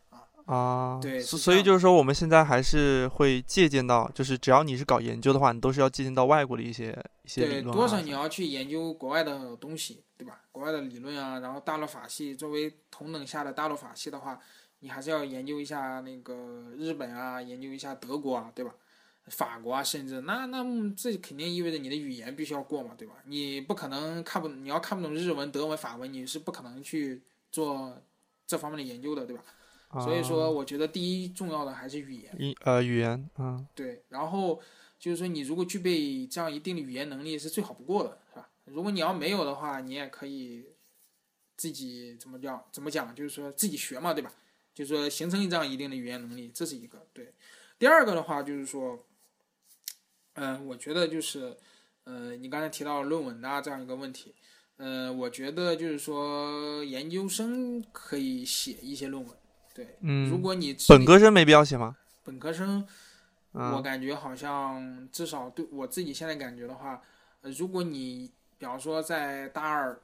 [0.46, 6.90] 啊，对所所以就是说我们现在还是会借鉴到，就是只要你是搞研究的话，你都是要借鉴到外国的一些
[7.24, 10.42] 一些理对，论啊多少你要去研究国外的东西，对吧？
[10.52, 14.38] 国外的理论啊，然后大陆法系作为同等下的大陆法系的话，
[14.80, 16.36] 你还是要研究一下那个
[16.78, 18.76] 日本啊，研究一下德国啊，对吧？
[19.28, 20.62] 法国啊，甚至那那
[20.98, 23.14] 这肯定意味着你的语言必须要过嘛，对吧？
[23.26, 27.98] 你不可能看不，你要看不懂日文、德文、法文，你是不可能去做
[28.46, 29.42] 这方面的研究的，对吧？
[30.02, 32.36] 所以说，啊我觉得第一重要的还是语言。
[32.40, 34.62] 一呃语言，嗯对，然后
[34.98, 38.50] 就是说，你如果具备这样一定的语言能力，是最好不过的，是吧？
[38.66, 40.66] 如果你要没有的话，你也可以
[41.56, 44.34] 自己怎么叫怎么讲，就是说自己学嘛，对吧？
[44.74, 47.34] 就是说形成这样一定的语言能力，这是一个对。
[47.78, 49.06] 第二个的话就是说，
[50.34, 51.56] 嗯、我觉得就是，
[52.06, 54.34] 呃，你刚才提到论文啊这样一个问题，
[54.78, 59.38] 呃，我觉得就是说研究生可以写一些论文，
[59.74, 61.98] 对，嗯如嗯，果你本科生没必要写吗？
[62.24, 62.86] 本科生。
[63.56, 67.00] 我嗯感觉好像至少对我自己现在感觉的话，
[67.42, 69.96] 呃，如果你比方说在大二，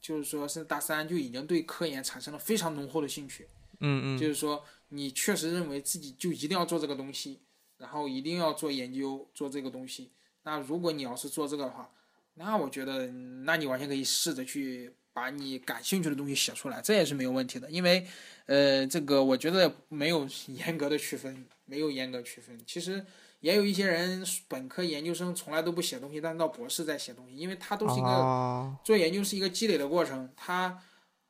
[0.00, 3.48] 就是说是大三就已经对科研产生了非常浓厚的兴趣，
[3.80, 7.40] 嗯嗯就是说你确实认为自己就一定要做这个东西，
[7.78, 10.12] 然后一定要做研究做这个东西。
[10.44, 11.90] 那如果你要是做这个的话，
[12.34, 17.70] 那我觉得，那你完全可以试着去把你感兴趣的东西写出来，这也是没有问题的。
[17.70, 18.06] 因为，
[18.44, 22.60] 呃，这个我觉得没有 严格的区分，没有严格区分。
[22.66, 23.02] 其实
[23.40, 30.78] 也有一些人本科、研究生从来都不写东西，但是到博士再写东西，因为他都是一个啊做研究是一个积累的过程，它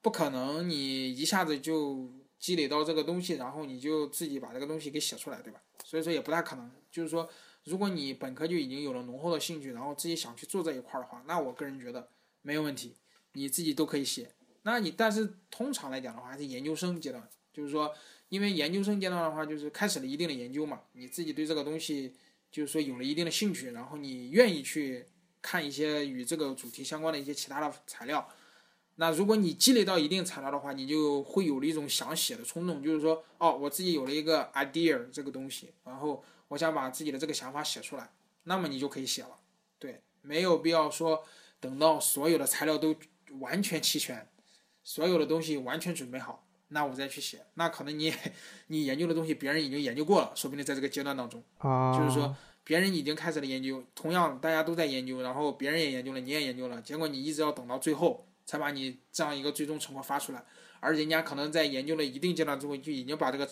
[0.02, 5.60] 不可能你一下子就积累到这个东西，然后你就自己把这个东西给写出来，对吧？
[5.84, 6.68] 所以说也不太可能。
[6.90, 7.30] 就是说，
[7.62, 12.08] 如果你本科就已经有了浓厚的兴趣，然后自己想去做这一块儿的话，那我个人觉得
[12.42, 12.96] 没有问题，
[13.36, 14.32] 你自己都可以写。
[14.62, 17.94] 那你但是通常来讲的话，还是研究生阶段，就是说，
[18.30, 22.14] 因为研究生阶段的话，就是开始了一定的研究嘛，你自己对这个东西
[22.50, 25.06] 就是说有了一定的兴趣，然后你愿意去
[25.40, 28.28] 看一些与这个主题相关的一些其他的材料。
[28.96, 38.10] 那如果你积累到一定材料的话，你就会有了一种想写的冲动，就是说，哦，我自己有了一个 idea 这个东西，然后我想把自己的这个想法写出来，
[38.44, 39.38] 那么你就可以写了。
[39.78, 41.22] 对，没有必要说
[41.60, 42.96] 等到所有的材料都
[43.40, 44.28] 完全齐全，
[44.82, 48.12] 所有的东西完全准备好，那我再去写，那可能你
[48.68, 51.42] 你研究的东西别人已经研究过了，说不定在这个阶段当中。
[51.58, 60.44] 啊，就是说别人已经开始了研究，同样大家都在研究，然后别人也研究了，你也研究了，结果你一直要等到最后才把你这样一个最终成果发出来，
[60.80, 63.48] 而人家可能在研究了一定阶段之后就已经把这个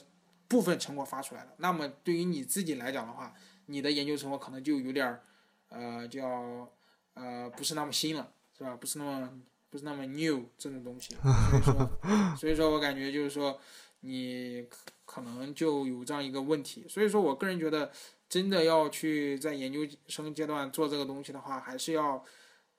[0.48, 1.52] 部分成果发出来了。
[1.58, 3.34] 那么对于你自己来讲的话，
[3.66, 5.22] 你的研究成果可能就有点儿
[5.68, 6.68] 呃叫
[7.14, 8.76] 呃不是那么新了，是吧？
[8.76, 9.30] 不是那么
[9.74, 11.16] 不是那么 new 这种东西，
[11.50, 11.90] 所以说
[12.38, 13.58] 所以说我感觉就是说
[14.02, 17.90] 你可可能就有这样一个问题，所以说我个人觉得。
[18.26, 22.24] 真的要去在研究生阶段做这个东西的话，还是要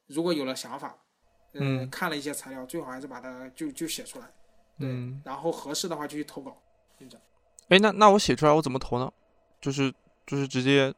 [0.08, 0.98] 如果有了想法，
[1.54, 4.26] 呃嗯看了一些材料，最好还是把它就就写出来，
[4.78, 6.62] 对，嗯，然后合适的话就去投稿，
[7.00, 7.26] 就这样。
[7.70, 9.10] 哎，那那我写出来我怎么投呢？
[9.62, 9.94] 就是
[10.26, 10.94] 就是直接，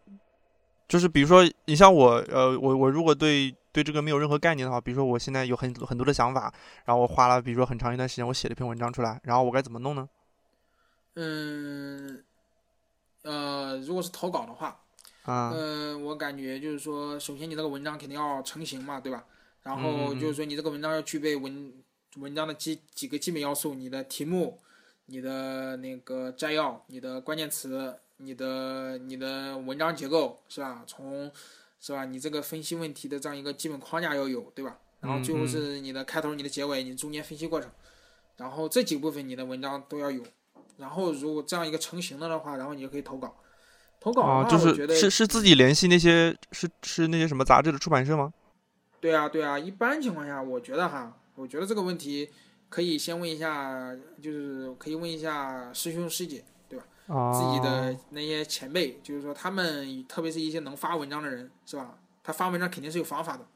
[0.87, 6.53] 就是比如说你像我，呃，我我如果对对这个没有任何概念的话，比如说我现在有很很多的想法，
[6.85, 10.07] 然后我花了比如说很长一段时间，我写了一篇文章出来，然后我该怎么弄呢？
[11.15, 12.23] 嗯，
[13.23, 14.79] 呃，如果是投稿的话，
[15.23, 19.25] 啊，嗯，我感觉就是说，首先你这个文章肯定要成型嘛，对吧？
[19.63, 21.73] 然后就是说，你这个文章要具备文
[22.15, 24.57] 文章的基几个基本要素，你的题目、
[25.07, 30.83] 你的那个摘要、你的关键词、你的你的文章结构是吧？
[30.85, 31.31] 从
[31.79, 32.05] 是吧？
[32.05, 34.77] 你这个分析问题的这样一个基本框架要有，对吧？
[34.99, 37.69] 然后最后是你的开头、你的结尾、你中间分析过程，
[38.37, 40.23] 然后这几部分你的文章都要有。
[40.77, 43.35] 然后如果这样一个成型了的话，然后你就可以投稿。
[43.99, 48.33] 投稿的话，啊，就我觉得是是是自己联系那些是是那些什么杂志的出版社吗？
[48.99, 52.29] 对啊，对啊，一般情况下，我觉得哈，我觉得这个问题
[52.69, 56.43] 可以先问一下，就是可以问一下师兄师姐，
[57.07, 61.97] 自己的那些前辈，就是说他们，特别是一些能发文章的人，是吧？
[62.23, 63.47] 他发文章肯定是有方法的，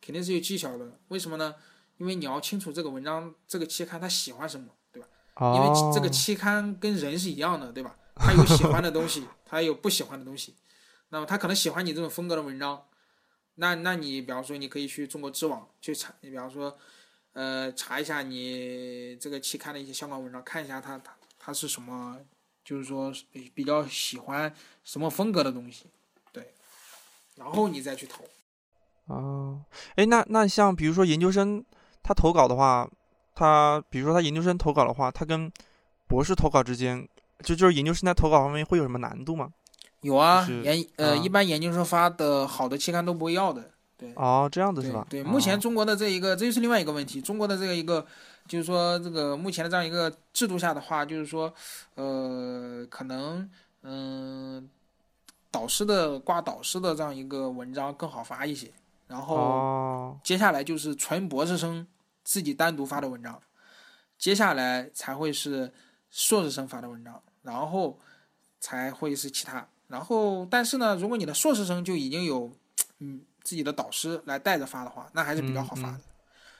[0.00, 0.98] 肯定是有技巧的。
[1.08, 1.54] 为什么呢？
[1.98, 5.08] 因为你要清楚这个文章、这个期刊他喜欢什么，对吧？
[5.54, 7.96] 因为这个哦期刊跟人是一样的，对吧？
[8.14, 10.54] 他有喜欢的东西， 他有不喜欢的东西。
[11.08, 12.84] 那么他可能喜欢你这种风格的文章，
[13.56, 16.76] 那那你比方说你可以去中国知网去查，你比方说，
[17.32, 22.18] 呃，查一下你这个期刊的一些相关文章，看一下他他他是什么，
[22.64, 24.52] 就是说比比较喜欢
[24.84, 25.86] 什么风格的东西，
[26.32, 26.52] 对，
[27.36, 28.24] 然后你再去投。
[29.12, 29.60] 啊，
[29.96, 31.64] 哎，那那像比如说研究生
[32.02, 32.88] 他投稿的话，
[33.34, 35.50] 他比如说他研究生投稿的话，他跟
[36.06, 37.08] 博士投稿之间，
[37.42, 39.52] 就就是研究生在投稿方面会有什么难度吗？
[40.02, 43.70] 有啊，就是研呃、啊一般研究生发的好的期刊都不会要的。
[43.96, 45.06] 对哦，这样子是对吧？
[45.08, 47.20] 对，目前哦中国的这一个，这就是另外一个问题。
[47.20, 48.04] 中国的这个一个，
[48.48, 51.52] 就是说这个目前的这样一个制度下的话，就是说，
[51.94, 53.48] 呃，可能
[53.82, 54.68] 嗯、
[55.50, 58.70] 导师的挂导师的这样一个文章更好发一些。
[59.06, 61.86] 然后哦，接下来就是纯博士生
[62.24, 63.40] 自己单独发的文章，
[64.18, 65.72] 接下来才会是
[66.10, 67.98] 硕士生发的文章，然后
[68.58, 69.66] 才会是其他。
[69.88, 72.50] 然后，但是呢，如果你的硕士生就已经有
[72.98, 75.98] 嗯自己的导师来带着发的话，那还是比较好发的。
[75.98, 76.00] 嗯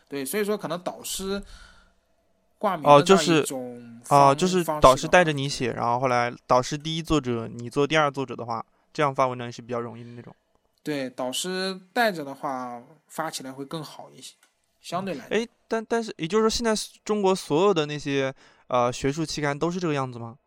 [0.08, 1.42] 对，所以说可能导师
[2.62, 10.32] 挂名哦就是种啊，就是导师带着你写，然后后来导师第一作者，你做第二作者的话，这样发文章也是比较容易的那种。
[10.84, 14.34] 对导师带着的话，发起来会更好一些，
[14.80, 15.36] 相对来讲。
[15.36, 16.72] 哎，但但是也就是说，现在
[17.04, 18.32] 中国所有的那些
[18.68, 20.38] 呃学术期刊都是这个样子吗？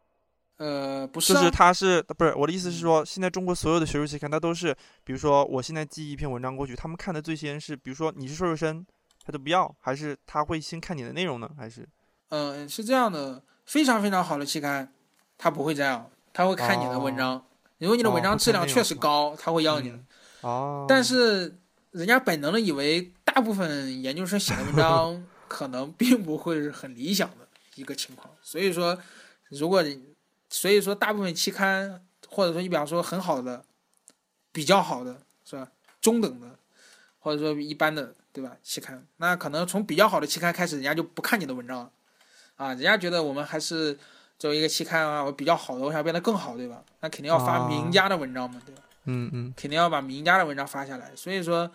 [0.58, 4.74] 呃，不是、啊，就是它是不是我的意思是嗯说，现在中国所有的学术期刊，它都是，
[5.04, 8.86] 比如说我现在寄一篇文章过去，他们看的最先是，比如说你是硕士生，
[9.26, 11.50] 他都不要，还是他会先看你的内容呢？
[11.58, 11.86] 还是
[12.30, 14.92] 嗯，是这样的，非常非常好的期刊，
[15.38, 17.46] 他不会这样，他会看你的文章。
[17.78, 20.00] 如果你的文章质量确实高，他会要你的。
[20.88, 21.58] 但是
[21.92, 28.34] 人家本能的以为，大部分研究生写的文章 可能并不会是很理想的一个情况。
[28.42, 28.98] 所以说，
[29.50, 29.84] 如果
[30.50, 33.64] 所以说大部分期刊，或者说你比方说很好的、
[34.52, 35.68] 比较好的是吧，
[36.00, 36.58] 中等的，
[37.20, 38.56] 或者说一般的，对吧？
[38.64, 41.92] 期刊，那可能从比较好的期刊开始，人家就不看你的文章了，
[42.56, 43.98] 啊，人家觉得我们还是
[44.40, 46.84] 作为一个期刊啊，我比较好的，我想变得更好，对吧？
[47.02, 48.82] 那肯定要发啊名家的文章嘛，对吧？
[49.06, 51.16] 嗯嗯肯定要把名家的文章发下来。
[51.16, 51.70] 所以说，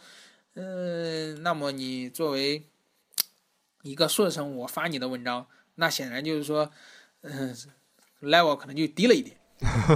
[0.54, 2.64] 嗯、那么你作为
[3.82, 6.70] 一个硕士生，我发你的文章，那显然就是说，
[7.22, 7.56] 嗯、
[8.22, 9.36] level 可能就低了一点，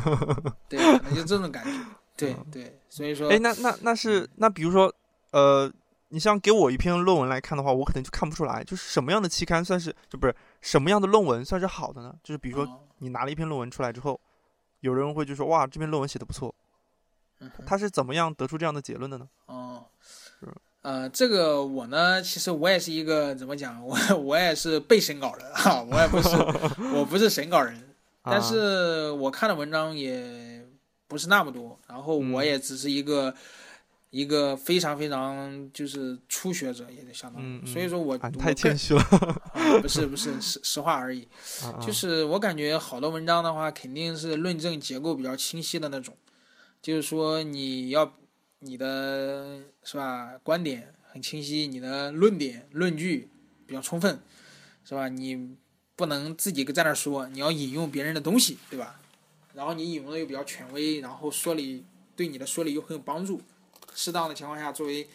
[0.68, 1.70] 对，可能就这种感觉，
[2.16, 4.94] 对对，所以说，哎，那那那是那比如说
[5.32, 5.70] 呃，
[6.14, 12.14] 你像给我一篇论文来看的话，我可能就看不出来，就是什么样的期刊算是就不是什么样的论文算是好的呢？
[12.22, 12.80] 就是比如说哦。
[12.98, 14.18] 你拿了一篇论文出来之后，
[14.78, 16.54] 有人会就说哇，这篇论文写的不错，
[17.40, 17.50] 嗯。
[17.66, 19.28] 他是怎么样得出这样的结论的呢？
[19.46, 20.46] 哦是，
[20.82, 26.28] 呃，这个我呢，其实我也是一个怎么讲，我我也是被审稿人哈，我也不是
[26.94, 27.76] 我不是审稿人，
[28.22, 28.40] 但啊。
[28.40, 30.64] 是我看的文章也
[31.08, 32.46] 不是那么多，然后我嗯。
[32.46, 33.34] 也只是一个、
[34.16, 39.00] 一个非常非常就是初学者，也就相当于，嗯嗯所以说我太谦虚了，
[39.52, 41.26] 啊不是不是 实实话而已，
[41.84, 46.16] 就是我感觉好的文章的话，肯定是论证结构比较清晰的那种，
[46.80, 48.14] 就是说你要
[48.60, 53.28] 你的是吧观点很清晰，你的论点论据
[53.66, 54.20] 比较充分，
[54.84, 55.08] 是吧？
[55.08, 55.56] 你
[55.96, 59.00] 不能自己在那儿说，你要引用别人的东西，对吧？
[59.54, 63.40] 然后你引用的又比较权威，然后说理对你的说理又很有帮助。
[63.94, 65.08] 适当的情况下，作为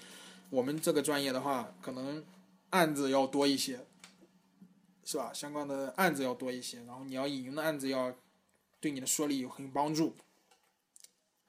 [0.49, 2.23] 我们这个专业的话，可能
[2.71, 3.85] 案子要多一些，
[5.03, 5.31] 是吧？
[5.33, 8.15] 相关的案子要多一些，然后你要引用的案子要
[8.79, 10.15] 对你的说理有很有帮助。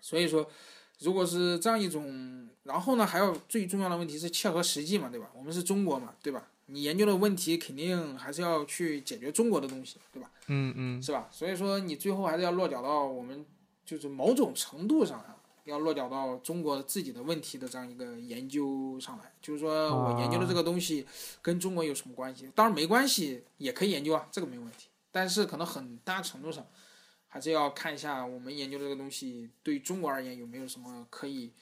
[0.02, 0.50] 所以说，
[0.98, 5.30] 如果是这样一种，然后呢，还有最重要的问题是切合实际嘛，对吧？
[5.34, 6.48] 我们是中国嘛，对吧？
[6.66, 10.30] 你研究的问题肯定还是要去解决中国的东西，对吧？
[10.46, 11.28] 嗯嗯是吧？
[11.32, 13.44] 所以说你最后还是要落脚到我们
[13.84, 19.32] 就是某种程度上啊，要落脚到中国自己的问题的这样一个研究上来。
[19.40, 21.06] 就是说我研究的这个东西
[21.42, 22.50] 跟中国有什么关系？
[22.54, 24.88] 当然没关系，也可以研究啊，这个没问题。
[25.10, 26.66] 但是可能很大程度上
[27.28, 31.52] 还是要看一下我们研究的这个东西对中国而言有没有什么可以。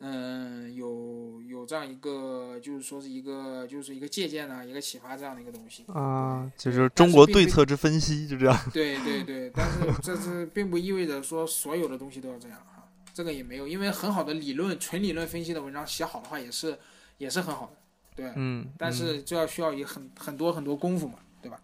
[0.00, 5.84] 嗯，有有这样一个，就是说是一个，就是一个借鉴啊，一个启发这样的一个东西。
[5.86, 8.70] 啊，就是中国对策之分析，就这样。
[8.72, 12.73] 对对对，但是这是并不意味着说所有的东西都要这样哈，
[13.14, 16.76] 这个也没有，因为很好的理论、纯理论分析的文章写好的话也是
[17.16, 17.76] 也是很好的，
[18.16, 21.60] 对，嗯，但是就要需要一很很多很多功夫嘛，对吧？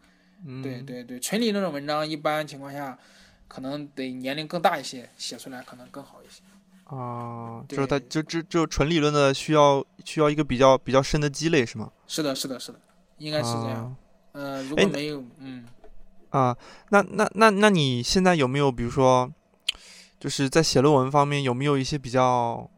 [0.46, 2.96] 嗯，对对对，纯理论的文章一般情况下
[3.48, 6.40] 可能得年龄更大一些，写出来可能更好一些。
[6.84, 11.90] 啊，就是它就就就纯理论的需要需要一个比较比较深的积累是吗？
[12.06, 12.80] 是的，是的，是的，
[13.18, 13.84] 应该是这样。
[13.84, 13.96] 啊
[14.32, 15.64] 呃，如果没有，嗯，
[16.30, 16.56] 啊，
[16.90, 19.28] 那那那那你现在有没有比如说，
[20.20, 22.70] 就是在写论文方面有没有一些比较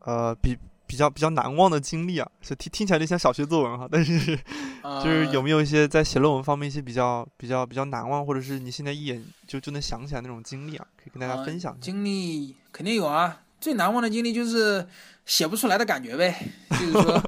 [0.00, 0.56] 呃比
[0.86, 2.28] 比较比较难忘的经历啊？
[2.40, 4.36] 是听听起来就像小学作文哈，但是
[4.82, 11.80] 呃、就是有没有一些在写论文方面一些比较比较比较难忘，或者是你现在一眼就就能想起来那种经历啊，可以跟大家啊分享一下。
[11.80, 14.84] 经历肯定有啊，最难忘的经历就是
[15.26, 16.34] 写不出来的感觉呗，
[16.70, 17.22] 就是说，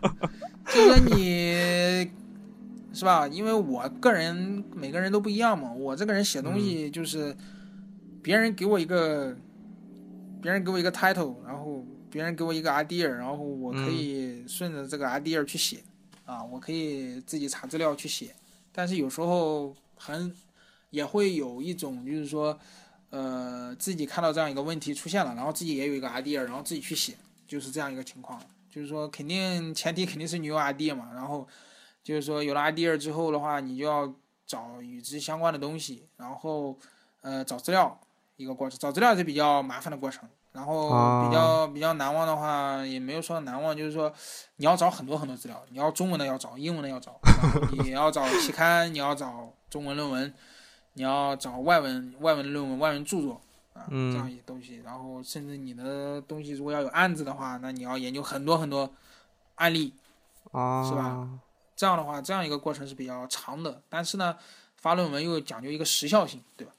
[0.66, 2.10] 就是说你
[2.92, 3.28] 是吧？
[3.28, 7.36] 因为我个人每个人都不一样嘛，我这个人写东西嗯就是
[8.22, 9.36] 别人给我一个，
[10.40, 15.82] 别人给我一个 title，然后别人给我一个 idea，然后我可嗯以顺着这个 idea 去写，
[16.24, 18.34] 啊，我可以自己查资料去写，
[18.70, 20.32] 但是有时候很
[20.90, 22.56] 也会有一种就是说，
[23.10, 27.14] 呃，自己看到这样一个问题出现了，然后自己也有一个 idea，然后自己去写，
[27.46, 28.40] 就是这样一个情况。
[28.70, 31.46] 就是说，肯定前提肯定是你有 idea 嘛，然后
[32.02, 34.14] 就是说有了 idea 之后的话，你就要
[34.46, 36.78] 找与之相关的东西，然后
[37.20, 38.00] 呃找资料
[38.42, 40.28] 一个过程，找资料是比较麻烦的过程。
[40.52, 44.12] 然后啊比较、比较难忘的话，也没有说难忘，就是说
[44.56, 47.18] 你要找很多很多资料，你要中文的要找，英文的要找，
[47.82, 50.34] 你要找期刊，你要找中文论文，
[50.92, 53.40] 你要找外文外文论文、外文著作
[53.72, 54.82] 啊，嗯这样一些东西。
[54.84, 58.92] 然后甚至你的东西如果要有案子的话，那你要研究很多很多
[59.54, 59.94] 案例，
[60.50, 61.26] 啊，是吧？
[61.74, 63.80] 这样的话，这样一个过程是比较长的。
[63.88, 64.36] 但是呢，
[64.76, 66.74] 发论文又讲究一个时效性，对吧？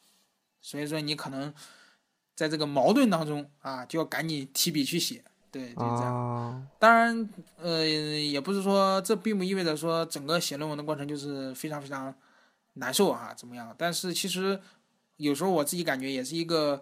[0.63, 1.53] 所以说你可能
[2.35, 6.15] 在这个矛盾当中啊，就要赶紧提笔去写，对，就是这样。
[6.15, 7.29] 啊，当然，
[7.61, 12.15] 呃，也不是说这并不意味着说整个写论文的过程就是非常非常
[12.75, 13.75] 难受啊，怎么样？
[13.77, 14.59] 但是其实
[15.17, 16.81] 有时候我自己感觉也是一个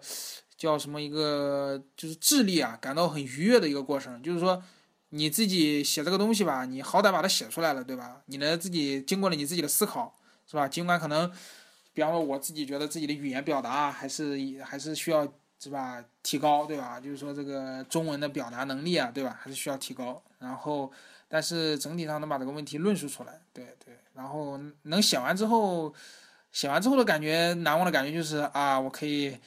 [0.56, 4.62] 叫什么一个就是智力啊感到很愉悦的一个过程，就是说
[5.10, 8.22] 你自己写这个东西吧，你好歹把它写出来了，对吧？
[8.26, 10.16] 你呢自己经过了你自己的思考，
[10.46, 10.66] 是吧？
[10.66, 11.30] 尽管可能，
[11.94, 15.26] 比方说我自己觉得自己的语言表达啊还是还是需要
[15.58, 16.98] 是吧提高，对吧？
[16.98, 19.38] 就是说这个中文的表达能力啊，对吧？
[19.40, 20.20] 还是需要提高。
[20.38, 20.90] 然后，
[21.28, 23.96] 但是整体上能把这个问题论述出来，对对。
[24.14, 25.94] 然后能写完之后，
[26.50, 29.38] 写完之后的感觉，难忘的感觉就是啊，我可以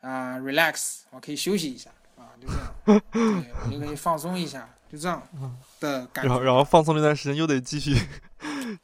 [0.00, 5.26] 啊 relax，我可以休息一下啊，就这样， 对我就可以放松一下，就这样
[5.80, 6.28] 的感觉。
[6.28, 7.96] 然后然后放松那段时间又得继续，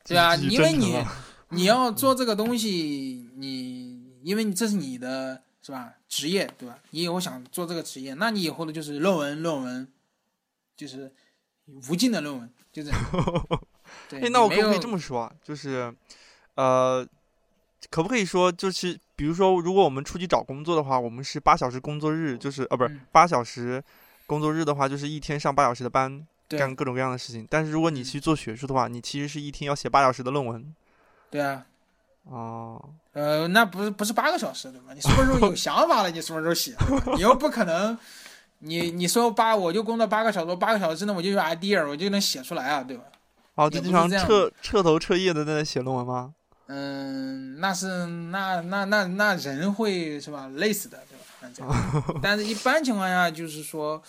[0.05, 1.05] 对啊，因为你
[1.51, 6.79] 你要做这个东西，你因为你这是你的是吧职业对吧？
[6.91, 9.89] 你以后想做这个职业，那你以后的就是论文，论文
[10.77, 11.13] 就是
[11.89, 13.01] 无尽的论文，就这样。
[14.09, 15.33] 对，哎，那我可不可以这么说啊？
[15.43, 15.95] 就是，
[16.55, 17.07] 呃，
[17.91, 23.83] 可不可以说，就是比如说，如果我们出去找工作的话，我们是八小时工作日，就是呃，不是嗯八小时
[24.27, 27.47] 工作日的话，就是一天上八小时的班，对干各种各样的事情。
[27.49, 30.75] 但是如果你嗯去做学术的话，你其实是一天要写八小时的论文。
[31.31, 31.64] 对啊，
[32.24, 34.93] 哦，呃，那不是不是八个小时对吧？
[34.95, 36.74] 你什么时候有想法了，你什么时候写，
[37.16, 37.97] 你又不可能。
[38.61, 43.05] 你你说八，我就工作八个小时，八个小时之内我就有 idea，我就能写出来啊，对吧？
[43.55, 46.35] 哦，就经常彻彻头彻夜的在那写论文吗？
[46.66, 51.24] 嗯，那是那那那那人会是吧累死的，对吧？
[51.41, 54.03] 那这样， 但是一般情况下就是说，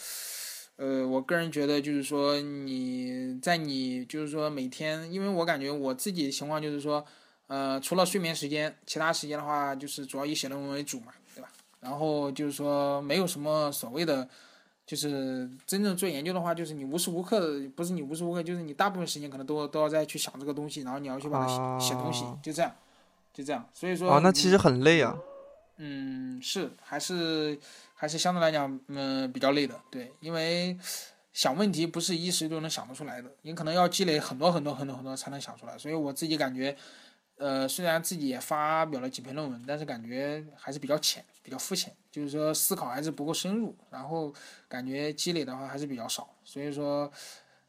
[0.80, 7.06] 呃，我个人觉得就是说你在你就是说每天，因为我感觉我自己的情况就是说，
[7.48, 11.50] 呃，除了睡眠时间，其他时间的话就是主要以写论文为主嘛，对吧？
[11.82, 14.28] 然后就是说没有什么所谓的。
[14.90, 22.76] 就是真正做研究的话，就是你无时无刻的，不是你无时无刻，就是你大部分时间可能都都要在去想这个东西，然后你要去把它写、写东西啊，就这样，
[23.32, 23.70] 就这样。
[23.72, 25.16] 所以说，啊，那其实很累啊。
[25.78, 27.56] 嗯，是还是
[28.00, 30.78] 还是相对来讲，嗯、比较累的，对，因为
[31.34, 35.78] 想问题不是一时就能想得出来的，你可能要积累很多很多很多很多才能想出来。
[35.78, 36.74] 所以我自己感觉，
[37.36, 44.34] 呃，虽然自己也发表了几篇论文，但是感觉还是比较浅，比较肤浅，就是说思考还是不够深入，然后
[44.70, 47.12] 感觉积累的话还是比较少，所以说。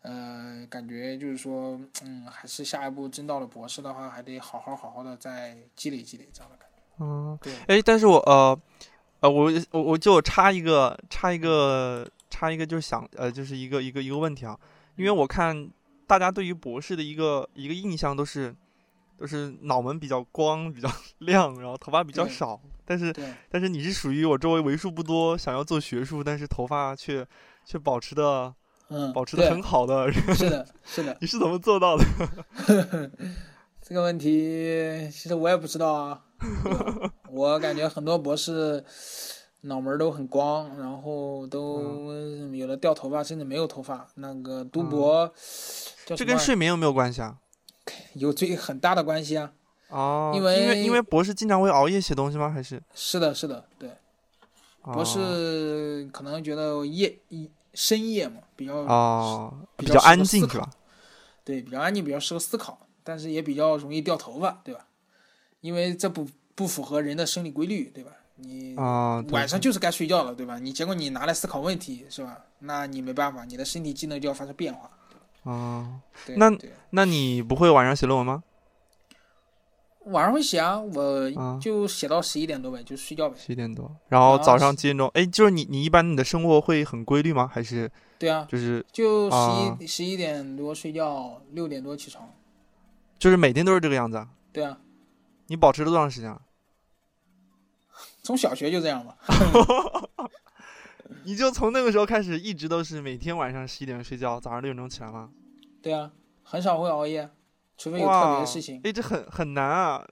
[0.02, 7.04] 呃，感觉就是说，嗯，还是下一步真到了博士的话，还得好好好好的再积累积累这样的感觉。
[7.04, 8.58] 嗯，对，哎，但是我呃
[9.20, 14.58] 呃，我我我就插一个插一个插一个，就是想呃，就是一个一个一个问题啊，
[14.96, 15.70] 因为我看
[16.06, 18.54] 大家对于博士的一个一个印象都是
[19.18, 23.14] 都是脑门比较光、比较 亮，然后头发比较少，但是。
[23.50, 27.26] 但是你是属于我周围为数不多想要做学术，但是头发却
[27.64, 28.54] 却保持的
[28.88, 32.04] 嗯，保持的很好的人，是的，是的， 你是怎么做到的？
[33.82, 36.24] 这个问题其实我也不知道啊。
[37.30, 38.84] 我感觉很多博士
[39.62, 42.12] 脑门都很光，然后都
[42.52, 44.06] 有的掉头发，甚至没有头发。
[44.14, 45.30] 那个读博，
[46.06, 47.36] 叫这跟睡眠有没有关系啊？
[48.14, 49.52] 有最很大的关系啊。
[49.88, 52.48] 哦，因因为为因为博士经常会熬夜写东西吗？
[52.48, 53.90] 还是是的，是的，对，
[54.82, 60.70] 博哦士可能觉得夜一深夜嘛，比较哦，比较比较安静是吧？
[61.44, 64.86] 对，比较安静，比较适合思考，但是也比较容易掉头发，对吧？
[65.62, 68.12] 因为这不不符合人的生理规律，对吧？
[68.36, 70.60] 你啊，晚上就是该睡觉了，对吧？
[70.60, 72.44] 你结果你拿来思考问题，是吧？
[72.60, 74.88] 那你没办法，你的身体机能就要发生变化。
[75.42, 76.56] 啊，对，那
[76.90, 78.44] 那你不会晚上写论文吗？
[80.04, 83.36] 晚上会写啊，啊我就写到十一点多呗，就睡觉呗。
[83.36, 85.08] 十一点多，然后早上是几点钟？
[85.14, 87.50] 哎，就是你你一般你的生活会很规律吗？
[87.52, 87.90] 还是
[88.20, 92.32] 对啊，就是就十啊一十一点多睡觉，六点多起床。
[93.20, 94.30] 就是每天都是这个样子啊？
[94.50, 94.80] 对啊，
[95.48, 96.40] 你保持了多长时间啊？
[98.24, 99.18] 从小学就这样吧。
[101.24, 105.30] 你就从那个时候开始，一直都是每天晚上十一点睡觉，早上六点钟起来吗？
[105.82, 106.10] 对啊，
[106.42, 107.28] 很少会熬夜，
[107.76, 108.80] 除非有特别的事情。
[108.84, 110.08] 哎，这很很难啊！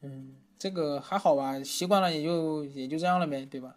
[0.00, 3.76] 嗯，这个还好吧，习惯了也就也就这样了呗，对吧？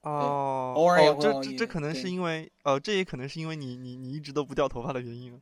[0.00, 5.40] 哦，偶尔也会熬夜这这可能是因为，呃，这也可能是因为你你你一直都不掉头发的原因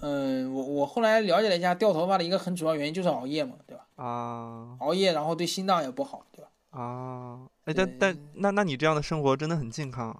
[0.00, 3.86] 嗯，我我后来了解了一下，掉头发的一个很主要原因就是熬夜嘛，对吧？
[3.96, 6.50] 啊熬夜然后对心脏也不好，对吧？
[6.70, 7.40] 啊！
[7.64, 10.14] 哎，但但那那你这样的生活真的很健康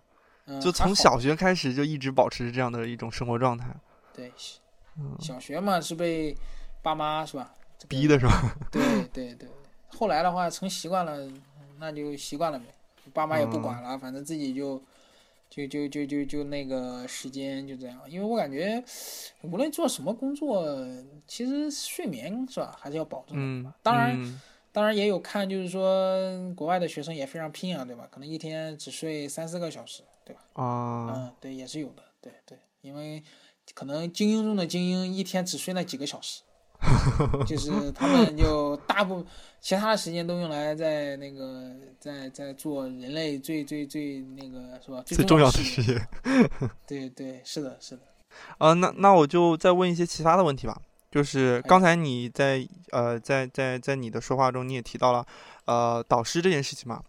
[0.60, 3.74] 就从小学开始就一直保持这样的一种生活状态，
[4.14, 4.32] 对
[5.18, 6.36] 小学嘛是被
[6.80, 7.52] 爸妈是吧？
[7.78, 8.56] 这个逼的是吧？
[8.70, 9.48] 对对对，
[9.88, 11.28] 后来的话成习惯了，
[11.78, 12.66] 那就习惯了呗，
[13.12, 14.80] 爸妈也不管了，反正自己就
[15.54, 18.00] 就就就就就那个时间就这样。
[18.08, 18.82] 因为我感觉
[19.42, 20.66] 无论做什么工作，
[21.28, 23.70] 其实睡眠是吧还是要保证的。
[23.70, 24.40] 嗯，当然嗯
[24.72, 28.08] 当然也有看，就是说国外的学生也非常拼啊，对吧？
[28.10, 30.40] 可能一天只睡三四个小时，对吧？
[30.54, 33.22] 啊，嗯，对，也是有的，对对，因为
[33.72, 36.42] 可能精英中的精英一天只睡那几个小时，
[37.46, 39.24] 就是他们就大部
[39.60, 45.02] 其他的时间都用来在那个在在做人类最最最那个是吧？
[45.06, 46.08] 最重要的事事业。
[46.86, 48.02] 对对，是的，是的。
[48.58, 50.80] 啊，那那我就再问一些其他的问题吧。
[51.10, 55.24] 就是哎刚才你在呃在在在你的说话中你也提到了
[55.66, 57.00] 呃导师这件事情嘛，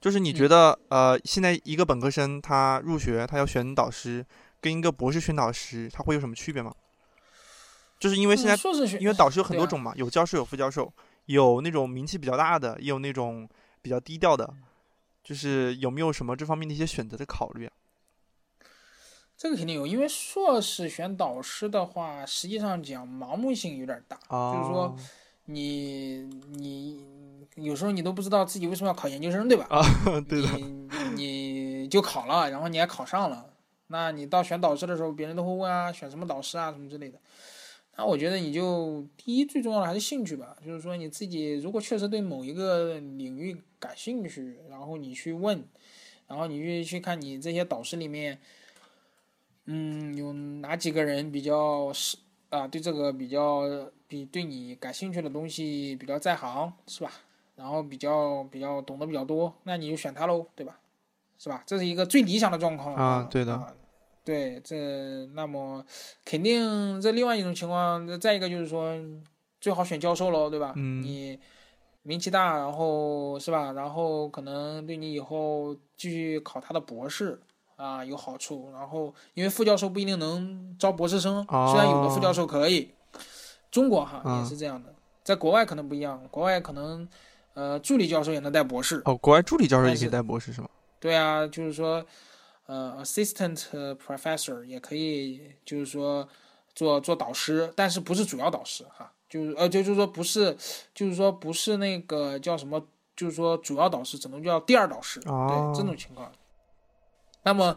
[0.00, 4.26] 就是你觉嗯得呃现在一个本科生他入学他要选导师，
[4.60, 6.74] 跟一个博士选导师他会有什么区别吗？
[8.02, 10.92] 就是因为现在嗯硕士学因为导师有很多种嘛，有教授有副教授，
[11.26, 13.48] 有那种名气比较大的，也有那种
[13.80, 14.52] 比较低调的，
[15.22, 17.72] 就是有没有什么这方面的一些选择的考虑啊？
[19.36, 24.96] 这个肯定有，因为硕士选导师的话，实际上讲盲目性有点大，就是说哦
[25.46, 27.04] 你你
[27.54, 29.66] 有时候你都不知道自己为什么要考研究生，对吧？
[29.70, 29.80] 啊，
[30.28, 33.46] 对的，你你就考了，然后你还考上了，
[33.86, 37.18] 那你到选导师的时候，别人都会问啊，选什么导师啊，什么之类的。
[37.96, 45.62] 那我觉得你就第一最重要的还是兴趣吧，就是说你自己如果确实对某一个领域感兴趣，然后你去问，
[46.26, 48.38] 然后你去去看你这些导师里面，
[49.66, 52.16] 嗯，有哪几个人比较是
[52.48, 57.12] 啊，对这个比较比对你感兴趣的东西比较在行，是吧？
[57.56, 60.80] 然后比较比较懂得比较多，那你就选他喽，对吧？
[61.38, 61.62] 是吧？
[61.66, 63.74] 这是一个最理想的状况啊对的啊
[64.24, 65.84] 对，这那么
[66.24, 68.94] 肯定这另外一种情况，这再一个就是说，
[69.60, 70.72] 最好选教授喽，对吧？
[70.76, 71.38] 嗯你
[72.02, 73.72] 名气大，然后是吧？
[73.72, 77.40] 然后可能对你以后继续考他的博士
[77.76, 78.70] 啊有好处。
[78.72, 82.90] 然后因为副教授不一定能招博士生，虽然有的副教授可以，
[83.70, 84.92] 中国哈、嗯也是这样的，
[85.22, 87.08] 在国外可能不一样，国外可能
[87.54, 89.00] 呃助理教授也能带博士。
[89.04, 90.68] 哦，国外助理教授也可以带博士是吗？
[90.98, 92.04] 对啊，就是说，
[92.72, 96.26] 呃，assistant professor 也可以，就是说
[96.74, 100.56] 做做导师，但是不是主要导师哈，就是呃，就就是说不是，
[100.94, 102.82] 就是说不是那个叫什么，
[103.14, 106.32] 就是说主要导师只能叫第二导师，哦对这种情况。
[107.42, 107.76] 那么，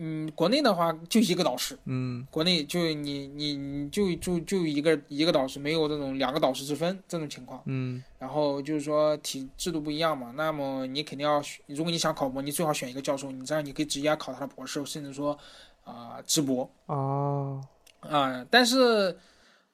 [0.00, 7.60] 嗯，国内的话就一个导师，嗯国内就你你你就就就一个一个导师，没有这种两个导师之分这种情况。
[7.66, 15.36] 嗯然后就是说体制度不一样嘛，那么你肯定要选，如果你想考博，你最好选一个教授，你这样你可以直接考他的博士，甚至说
[15.84, 17.60] 啊、直博哦
[18.00, 19.18] 啊、但是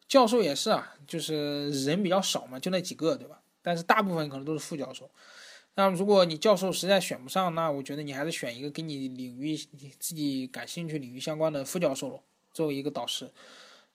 [0.08, 3.40] 教授也是啊，就是人比较少嘛，就那几个，对吧？
[3.62, 5.10] 但是大部分可能都是副教授。
[5.76, 12.22] 那如果你教授实在选不上，那我觉得你还是选一个跟你领域你自己感兴趣领域相关的副教授咯，
[12.52, 13.30] 作为一个导师。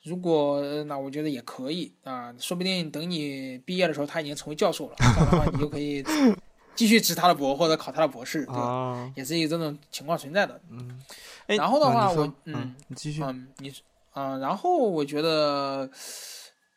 [0.04, 6.04] 如果呃那我觉得也可以啊，说不定等你毕业的时候他已经成为教授了，这样的话你就可以
[6.76, 8.62] 继续直他的博或者考他的博士，对吧？
[8.62, 10.62] 啊也是有这种情况存在的。
[10.70, 11.02] 嗯，
[11.48, 13.74] 哎，然后的话啊我嗯嗯，你继续嗯，你
[14.12, 15.90] 啊、然后我觉得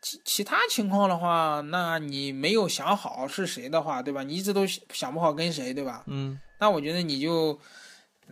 [0.03, 4.23] 其其他情况的话，那你没有想好是谁的话，对吧？
[4.25, 6.03] 你一直都想想不好跟谁，对吧？
[6.09, 7.59] 嗯，那我觉得你就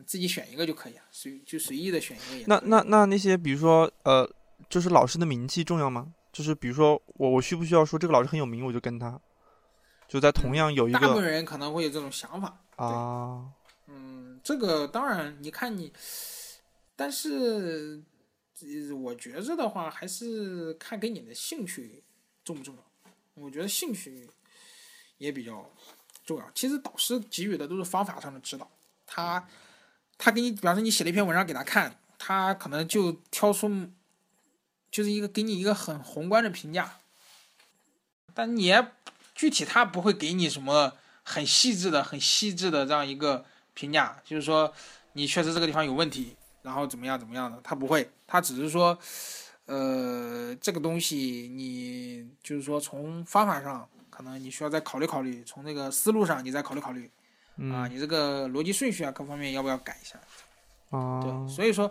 [0.04, 2.44] 自己选一个就可以了，随就随意的选一个也。
[2.46, 4.28] 那那那那些比如说呃，
[4.68, 6.12] 就是老师的名气重要吗？
[6.32, 9.20] 就是比如说我我需不需要说这个老师很有名，我就跟他，
[10.08, 12.60] 就在同样有一个大部分人可能会有这种想法。
[12.76, 13.44] 啊
[13.86, 15.92] 嗯，这个当然，你看你，
[16.96, 18.02] 但是呃
[18.94, 22.02] 我觉着的话，还是看跟你的兴趣
[22.44, 22.82] 重不重要。
[23.34, 24.28] 我觉得兴趣
[25.18, 25.70] 也比较
[26.24, 26.50] 重要。
[26.54, 28.70] 其实导师给予的都是方法上的指导，
[29.06, 29.48] 他
[30.18, 33.88] 他给你，比方说你写了一篇文章给他看，他可能就挑出
[34.90, 36.98] 就是一个给你一个很宏观的评价，
[38.34, 38.92] 但你也
[39.34, 44.74] 具体他不会给你什么很细致的、很细致的这样一个评价，就是说
[45.14, 48.98] 你确实这个地方有问题，然后怎么样怎么样的，他不会，他只是说。
[49.66, 57.08] 呃，这个东西你就是说从方法上，可能你需要再考虑考虑；从那个思路上，你再考虑考虑。
[57.72, 60.18] 啊，你这个逻辑顺序啊，各方面要不要改一下？
[60.90, 61.88] 啊，对，所以说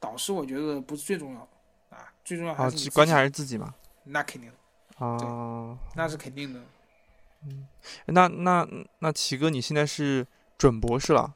[0.00, 3.72] 导师我觉得不是最重要的啊，最重要还是关键还是自己嘛。
[4.02, 4.50] 那肯定
[4.98, 6.60] 啊，那是肯定的。
[7.44, 7.68] 嗯，
[8.06, 8.66] 那那
[8.98, 10.26] 那齐哥，你现在是？
[10.58, 11.30] 准博士了，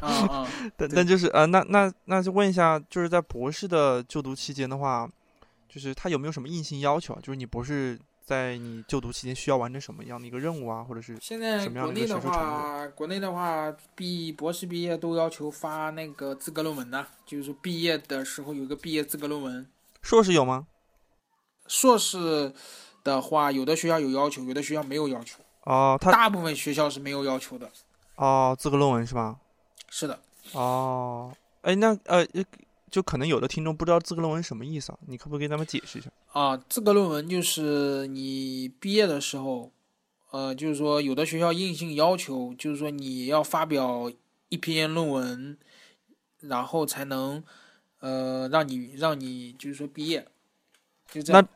[0.76, 5.08] 但但就是呃，那那那就问一下，就是在博士的就读期间的话，
[5.68, 7.20] 就是他有没有什么硬性要求啊？
[7.20, 19.66] 就是你博士在你就读期间需要完成什么样的一个任务啊，或者是现在国内的话，国内的话，毕博士毕业都要求发那个资格论文的，就是毕业的时候有个毕业资格论文。
[20.02, 20.66] 硕士有吗？
[21.66, 22.52] 硕士
[23.02, 25.40] 的话，有的学校有要求，有的学校没有要求。
[25.64, 27.68] 哦，他大部分学校是没有要求的。
[28.22, 29.40] 哦，资格论文是吧？
[29.90, 30.16] 是的。
[30.52, 32.24] 哦，哎，那呃，
[32.88, 34.98] 就可能有的听众不知道资格论文什么意思啊？
[35.08, 36.08] 你可不可以给咱们解释一下？
[36.32, 39.72] 啊，资格论文就是你毕业的时候，
[40.30, 44.08] 呃，就是说有的学校硬性要求，就是说你要发表
[44.50, 45.58] 一篇论文，
[46.42, 47.42] 然后才能
[47.98, 50.28] 呃让你让你就是说毕业。
[51.10, 51.42] 就这样。
[51.42, 51.48] 那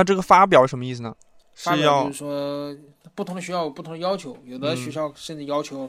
[0.00, 1.14] 那这个发表什么意思呢？
[1.54, 2.76] 发表就是说。
[3.14, 5.88] 不同的学校有不同的要求，有的学校甚至要求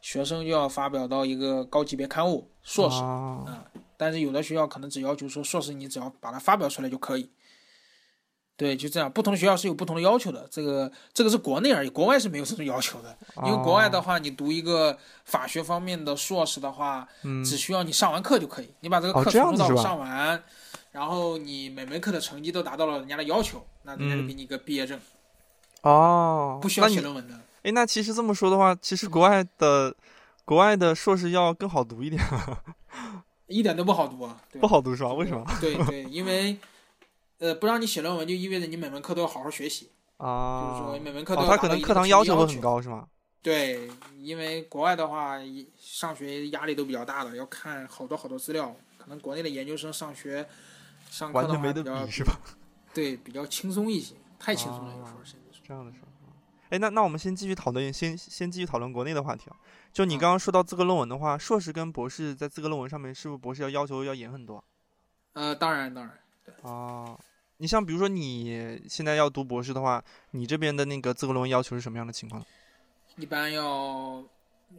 [0.00, 3.64] 学生就要发表到一个高级别刊物，硕士啊。
[3.96, 7.28] 但是有的学校可能只要求说硕士你只要把它发表出来就可以。
[8.56, 10.46] 对，就这样，不同的学校是有不同的要求的。
[10.48, 13.16] 这个这个是国内而已，国外是没有这种要求的。
[13.38, 17.08] 因为国外的话，你读一个法学方面的硕士的话，
[17.44, 20.40] 只需要你上完课就可以，你把这个课从头到尾上完，
[20.92, 24.98] 然后你每门课的成绩都达到了人家的要求，那人家就给你一个毕业证。
[25.82, 27.40] 哦，不需要写论文的。
[27.62, 29.94] 哎，那其实这么说的话，其实国外的
[30.44, 32.22] 国外的硕士要更好读一点。
[33.46, 34.40] 一点都不好读啊！
[34.60, 35.12] 不好读是吧？
[35.12, 35.44] 为什么？
[35.60, 36.56] 对对， 因为
[37.38, 40.70] 呃，不让你写论文，就意味着你每门课都要好好学习啊。
[40.70, 43.08] 就是说每门课都他可能课堂要求都很高，是吗？
[43.42, 45.38] 对，因为国外的话，
[45.80, 48.74] 上学压力都比较大的，要看好多好多资料。
[48.96, 50.46] 可能国内的研究生上学
[51.10, 52.40] 上课的话比较是吧？
[52.94, 55.36] 对，比较轻松一些，太轻松了，有时候是。
[55.62, 56.08] 这样的事儿，
[56.70, 59.56] 哎，那那我们先继续讨论，先先继续讨论国内的话题啊。
[59.92, 64.64] 就你刚刚说到资格论文的话，硕士跟博士在资格论文上面，是不是博士要要求要严很多？
[65.34, 66.18] 呃，当然当然。
[66.62, 67.16] 哦，
[67.58, 70.02] 你像比如说你现在要读博士的话，
[70.32, 72.44] 你这边的那个资格论文要求是什么样的情况？
[73.16, 74.24] 一般要，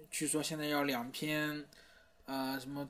[0.10, 1.66] 据说现在要两篇，
[2.26, 2.90] 呃，什么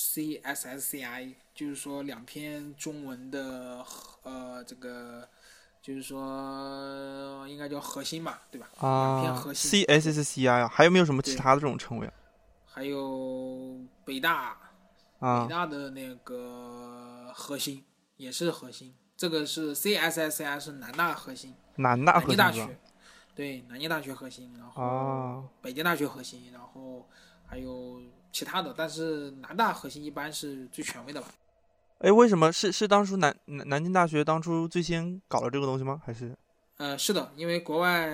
[0.00, 3.84] CSSCI，就是说两篇中文的，
[4.22, 5.28] 呃，这个。
[5.82, 8.68] 就是说，应该叫核心吧，对吧？
[8.86, 12.06] 啊，C S S C I 啊，还有没有什么其他的这种称谓？
[12.06, 12.12] 啊？
[12.66, 14.58] 还有北大，
[15.18, 17.82] 北大的那个核心
[18.18, 22.20] 也是核心，这个是 C S S C I 是南大核心，南大
[23.34, 27.08] 对，南京大学核心，然后北京大学核心，然后
[27.46, 31.28] 还有其他的，但是南大核心一般是最权威的吧。
[31.98, 36.00] 哎，为什么是是当初南南南京大学当初最先搞了这个东西吗？
[36.04, 36.36] 还是？
[36.78, 38.10] 呃，是的，因为国外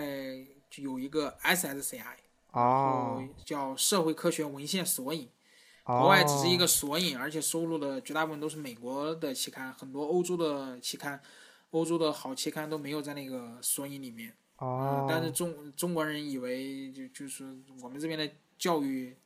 [0.68, 2.16] 就有一个 SSCI，
[2.50, 5.28] 哦，叫社会科学文献索引，
[5.84, 11.20] 国外只是一个索引，而且收录的绝大部分都是美国的期刊，很多欧洲的期刊，
[11.70, 14.34] 欧洲的好期刊都没有在那个索引里面。
[14.56, 17.44] 哦，但是中中国人以为就就是
[17.82, 19.16] 我们这边的教育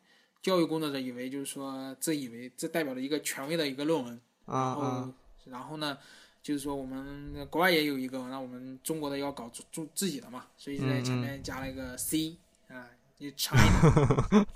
[0.42, 4.20] 教育工作者以为就是说这以为这代表了一个权威的一个论文。
[4.46, 5.12] 然后，
[5.44, 5.96] 然后呢，
[6.42, 9.62] 就是说我们国外也有一个，那我们中国的要搞自
[9.94, 12.36] 自己的嘛，所以在前面加了一个 C
[12.68, 14.46] 啊，你查一查。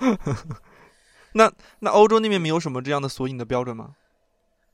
[1.35, 3.95] 那那欧洲那边没有什么这样的索引的标准吗？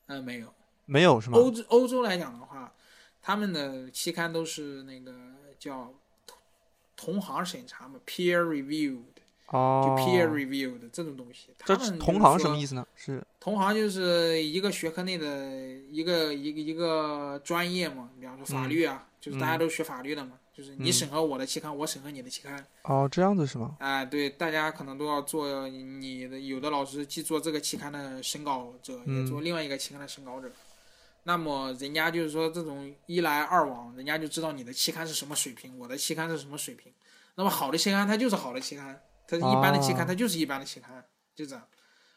[0.06, 0.54] 呃，没有，
[0.86, 1.36] 没有是吗？
[1.36, 2.72] 欧洲欧洲来讲的话，
[3.20, 5.12] 他们的期刊都是那个
[5.58, 5.92] 叫
[6.26, 6.38] 同
[6.96, 9.02] 同行审查嘛，peer review。
[9.51, 12.86] 哦，就 peer review 的这种东西，这同行什么意思呢？
[12.96, 15.51] 是同行就是一个学科内的
[15.90, 22.64] 一个一个一个专业嘛，比方说法律啊，就是大家都学法律的嘛，就是你审核我的期刊，我审核你的期刊。
[22.82, 23.74] 哦，这样子是吗？
[23.80, 30.48] 啊，对，大家可能都要做你的，有的老师既做这个期刊的审稿者，也做另外一个期刊的审稿者，
[31.24, 36.92] 那么人家就是说这种一来二往，人家就知道你的期刊是什么水平，我的期刊是什么水平。
[37.34, 39.01] 那么好的期刊它就是好的期刊，
[39.31, 41.05] 它是一般的期刊它就是一般的期刊，
[41.37, 41.64] 就这样。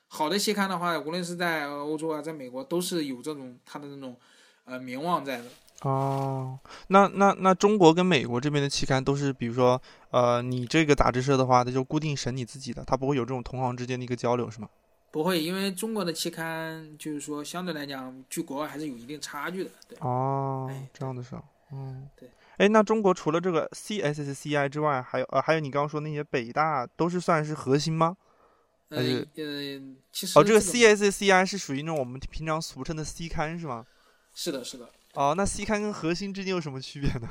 [0.08, 4.18] 好的期刊的话，无论是在欧洲啊，在美国都是有这种它的那种
[4.66, 5.46] 呃名望在的。
[5.82, 6.58] 哦，
[6.88, 14.70] 那那那中国跟美国这边的期刊都是，比如说呃，你这个杂志社的话，它就固定审你自己的，它不会有这种同行之间的一个交流，是吗？
[15.12, 19.70] 不会，因为中国的期刊就是说相对来讲，距国外还是有一定差距的。
[19.88, 19.98] 对。
[20.02, 21.44] 哦哎，这样的是吧？
[21.72, 22.30] 嗯，对。
[22.58, 28.16] 哎，那中国除了这个 CSSCI 之外，还有呃，还有你刚刚说那些北大都是算是核心吗？
[28.90, 29.26] 呃呃，
[30.12, 33.86] 其实哦，这个 CSSCI 是属于那种我们平常俗称的 C 刊是吗？
[34.36, 34.88] 是的，是的。
[35.14, 37.28] 哦，那 C 刊跟核心之间有什么区别呢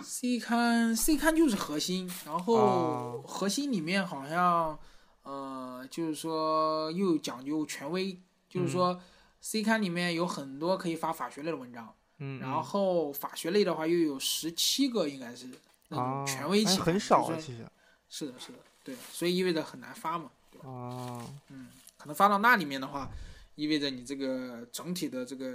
[0.00, 4.78] ？C 刊 C 刊就是核心，然后哦核心里面好像
[5.22, 8.98] 呃，就是说又讲究权威，就是说
[9.40, 15.46] C 刊里面有很多可以发法学类的文章，嗯，然后法学类的话又有十七个，应该是
[15.88, 17.66] 那啊种权威期刊，很少其实。
[18.08, 20.68] 是的，是的，对，所以意味着很难发嘛，对吧？
[20.68, 23.10] 哦，嗯，可能发到那里面的话，
[23.56, 25.52] 意味着你这个整体的这个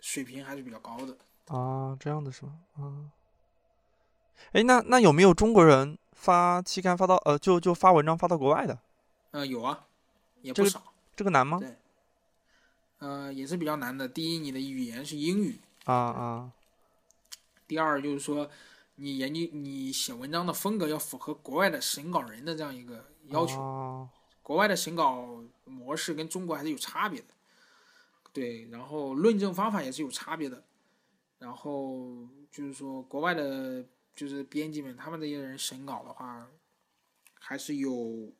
[0.00, 1.16] 水平还是比较高的。
[1.46, 2.52] 啊，这样的是吗？
[2.76, 3.10] 啊，
[4.52, 8.78] 哎，那那有没有中国人发期刊发到呃，就就发文章发到国外的？
[9.30, 9.86] 呃，有啊，
[10.42, 10.82] 也这个不少。
[11.16, 11.58] 这个难吗？
[11.58, 11.76] 对
[12.98, 14.06] 呃，也是比较难的。
[14.06, 15.54] 第一，你的语言是英语；
[15.84, 16.52] 啊啊，
[17.66, 18.50] 第二，就是说
[18.96, 23.60] 你研究你写文章的风格要符合国外的审稿人的这样一个要求。
[23.60, 24.08] 哦。
[24.42, 27.28] 国外的审稿模式跟中国还是有差别的，
[28.32, 30.64] 对，然后论证方法也是有差别的，
[31.38, 33.84] 然后就是说国外的，
[34.16, 36.48] 就是编辑们他们这些人审稿的话，
[37.38, 38.32] 还是有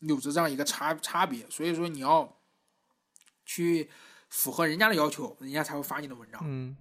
[0.00, 2.34] 有着这样一个差差别，所以说你要
[3.44, 3.90] 去
[4.34, 6.40] 符合人家的要求，人家才会发你的文章。
[6.44, 6.76] 嗯。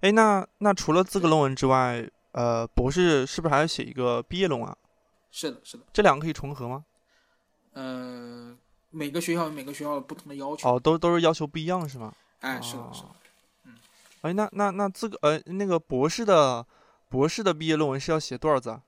[0.00, 4.74] 哎，那那除了资格论文之外，呃，博士是不是还要写一个毕业论文啊？
[5.30, 6.86] 是的，是的，这两个可以重合吗？
[7.74, 8.56] 呃，
[8.88, 12.14] 每个学校有每个学校不同的要求，哦，都都是要求不一样是吗？
[12.40, 13.08] 哎，是的，是的。
[13.64, 13.74] 嗯
[14.22, 16.66] 哎，那那那资格呃，那个博士的
[17.10, 18.82] 博士的毕业论文是要写多少字啊？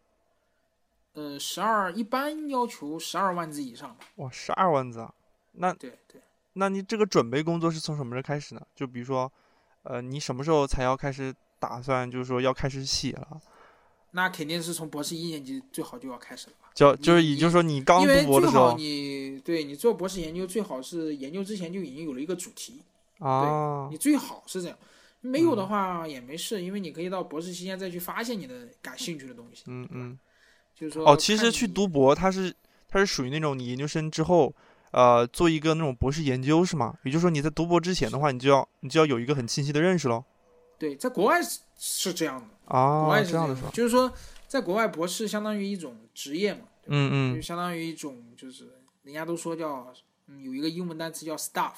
[1.12, 4.04] 呃，十二一般要求十二万字以上吧。
[4.16, 5.12] 哇，十二万字啊！
[5.52, 6.20] 那对对，
[6.54, 8.62] 那你这个准备工作是从什么时候开始呢？
[8.74, 9.30] 就比如说，
[9.82, 13.40] 呃，你什么时候才要开始打算，就是说要开始写了？
[14.12, 16.68] 那肯定是从博士一年级最好就要开始了吧？
[16.72, 22.80] 就就是也就是说你刚读博的时候你对你做博士研究最好是研究之前就已经有了一个主题，
[23.18, 24.78] 啊你最好是这样。
[25.20, 29.64] 没有的话也没事，因为你可以到博士期间再去发现你的感兴趣的东西。
[29.66, 30.18] 嗯嗯
[30.72, 32.54] 就是说哦，其实去读博它是
[32.86, 34.54] 它是属于那种你研究生之后。
[34.94, 36.96] 呃，做一个那种博士研究是吗？
[37.02, 40.24] 也就是说你在读博之前的话，你就要你就要有一个很清晰的认识喽。
[40.78, 43.56] 对，在国外是是这样的啊，国啊，外是这样的？
[43.72, 44.12] 就是说
[44.46, 48.68] 在国外博士相当于一种职业嘛，嗯嗯，就相当于一种就是
[49.02, 49.92] 人家都说叫
[50.28, 51.72] 嗯有一个英文单词叫 staff，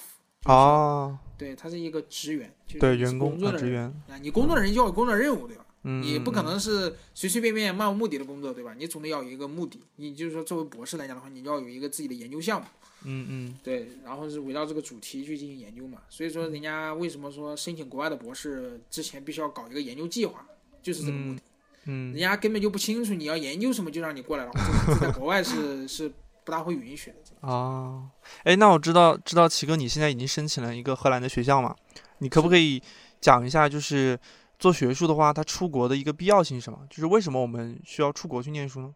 [0.45, 5.65] 哦，对，它是一个职员，就是对，你是员工作的人职员，啊，你工作的人就要有工作任务，对吧？
[5.83, 8.75] 嗯，你不可嗯能是随随便便漫无目的的工作，对吧？
[8.77, 9.81] 你总得要有一个目的。
[9.95, 12.67] 你就是说，作为博士来讲的话，你要有一个自己的研究项目，
[13.09, 15.99] 嗯嗯对，然后是围绕这个主题去进行研究嘛。
[16.09, 20.45] 所以说，人家为什么说申请国外的博士之前必须要搞一个研究计划，
[20.83, 21.41] 就是这个目的。
[21.89, 24.51] 嗯人家根本就不清楚你要研究什么就让你过来了，
[24.99, 26.11] 在国外是是
[26.43, 27.47] 不大会允许的。
[27.47, 28.03] 啊，
[28.43, 31.73] 哎，那我知道知道齐哥你现在已经申请了一个荷兰的学校嘛？
[32.17, 32.81] 你可不可以
[33.21, 34.19] 讲一下，就是
[34.59, 36.79] 做学术的话，他出国的一个必要性是什么？
[36.89, 38.93] 就是为什么我们需要出国去念书呢？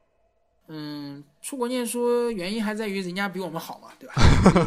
[0.68, 4.14] 嗯，出国念书原因还在于人家比我们好嘛，对吧？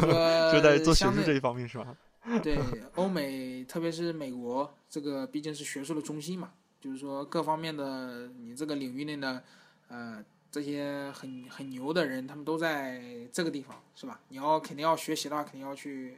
[0.53, 1.95] 就在做学术这一方面是吧？
[2.43, 2.59] 对，
[2.95, 9.43] 欧美特别是美国，这个毕竟是学术的中心嘛，就是说各方面的你这个领域内的，
[9.87, 14.19] 呃，这些很很牛的人，他们都在这个地方，是吧？
[14.29, 16.17] 你要肯定要学习的话，肯定要去，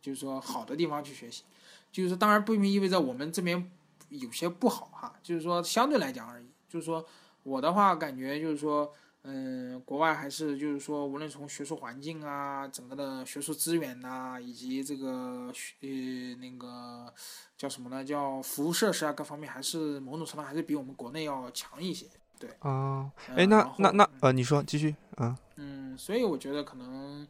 [0.00, 1.44] 就是说好的地方去学习，
[1.90, 3.70] 就是说当然不意味着我们这边
[4.10, 7.04] 有些不好哈，就是说相对来讲而已，就是说
[7.42, 8.90] 我的话感觉就是说。
[9.30, 17.12] 嗯，国外还是就是说，无论从学术环境啊，整个的学术资源呐、以及这个学呃那个
[17.56, 18.02] 叫什么呢？
[18.02, 22.06] 叫服务设施啊，各方面还是某种程度还是比我们国内要强一些。
[22.38, 27.26] 对啊，嗯哎，那那那呃，你说继续啊，嗯，所以我觉得可能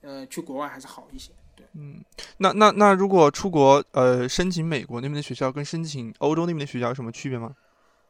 [0.00, 1.32] 呃去国外还是好一些。
[1.54, 2.02] 对，嗯，
[2.38, 7.54] 那那那如果出国呃申请美国那边的学校跟申请欧洲那边的学校有什么区别吗？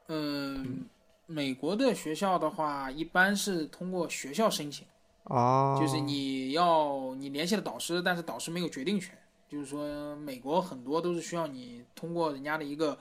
[0.08, 0.84] 嗯，
[1.32, 4.86] 美国的学校的话，一般是通过学校申请，
[5.24, 9.16] 啊，就是你要你联系了导师，但是导师没有决定权，
[9.48, 12.98] 就是说美国很多都是需要你通过人家的一个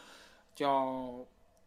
[0.55, 1.25] 叫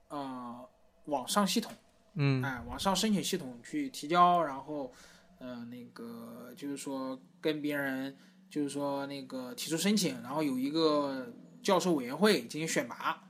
[0.09, 0.59] 呃
[1.05, 1.71] 网上系统，
[2.15, 2.43] 嗯。
[2.43, 4.91] 哎，网上申请系统去提交，然后
[5.39, 8.17] 呃那个就是说跟别人
[8.49, 11.27] 就是说那个提出申请，然后有一个
[11.63, 13.23] 教授委员会进行选拔，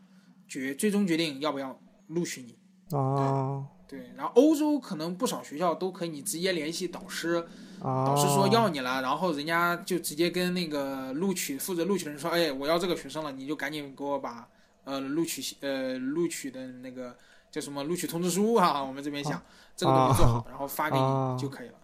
[0.47, 1.77] 决最终决定要不要
[2.07, 2.57] 录取你。
[2.91, 7.47] 哦对，然后欧洲可能不少学校都可以，你直接联系导师，
[7.81, 14.49] 哦，导师说要你了，然后人家就直接跟那个录取负责录取的人说，哎，我要这个学生了，你就赶紧给我把
[14.85, 17.17] 呃录取呃录取的那个
[17.51, 19.41] 叫什么录取通知书啊，我们这边讲、
[19.77, 21.75] 这个东西做好，然后发给哦你就可以了。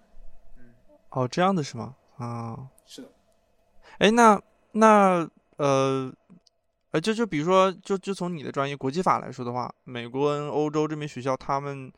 [0.59, 0.65] 嗯。
[1.11, 1.95] 哦这样的是吗？
[2.17, 3.09] 啊，是的，
[3.99, 4.41] 哎，那
[4.73, 6.13] 那呃。
[6.93, 11.93] 呃，就就比如说，就就从你的专业国际法来说的话，美国跟欧洲这边学校，他们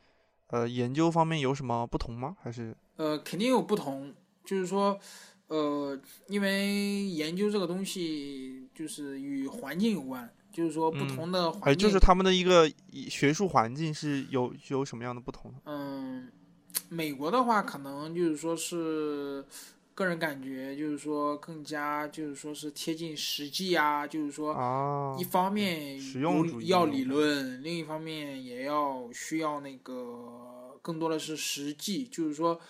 [0.49, 2.37] 呃研究方面有什么不同吗？
[2.43, 4.15] 还是呃，肯定有不同，
[4.45, 4.99] 就是说，
[5.47, 15.55] 呃，因为研究这个东西就是与环境有关，就是说不嗯同的环境，哎，就是他们的一个以学术环境是有有什么样的不同？
[15.65, 16.31] 嗯，
[16.91, 19.43] 美国的话，可能就是说是
[19.95, 32.61] 个人感觉，就是说更加就是说是贴近实际啊，就是说啊一方面实用要理论，另一方面也要需要那个更多的是实际，就是说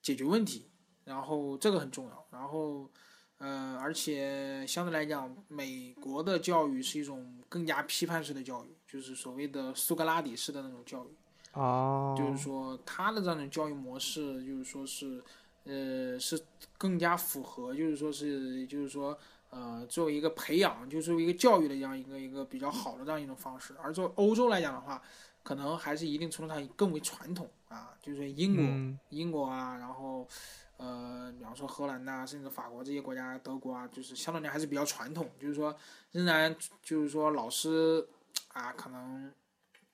[0.00, 0.70] 解决问题，
[1.04, 2.90] 然后这个很重要，然后。
[3.38, 11.08] 呃，而且相对来讲，美国的教育是一种更加批判式的教育，就是所谓的苏格拉底式的那种教育。
[11.54, 15.20] 哦，就是说他的这种教育模式，就是说是，
[15.64, 16.40] 呃，是
[16.76, 19.16] 更加符合，就是说是，就是说，
[19.50, 23.74] 呃，作为一个培养，就作为一个教育的这样一个一个比较好的这样一种方式。
[23.80, 25.00] 而作为欧洲来讲的话，
[25.42, 30.26] 可能还是一定程度上更为传统啊，就是英国、嗯英国啊，然后，
[30.78, 35.74] 呃，比方说荷兰呐、甚至法国这些国家，德国啊，就是相对来讲还是比较传统，就是说
[36.12, 38.06] 仍然就是说老师
[38.52, 39.32] 啊，可能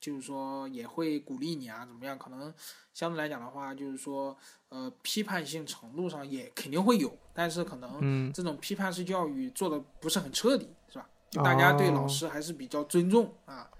[0.01, 2.19] 就是说也会鼓励你啊，怎么样？
[2.19, 2.53] 可能
[2.95, 4.37] 相对来讲的话，就是说
[4.69, 11.09] 呃，批判性程度上也肯定会有，但是可能嗯这种批判式教育做的不是很彻底，是吧？
[11.31, 13.71] 就大家对老哦师还是比较尊重啊。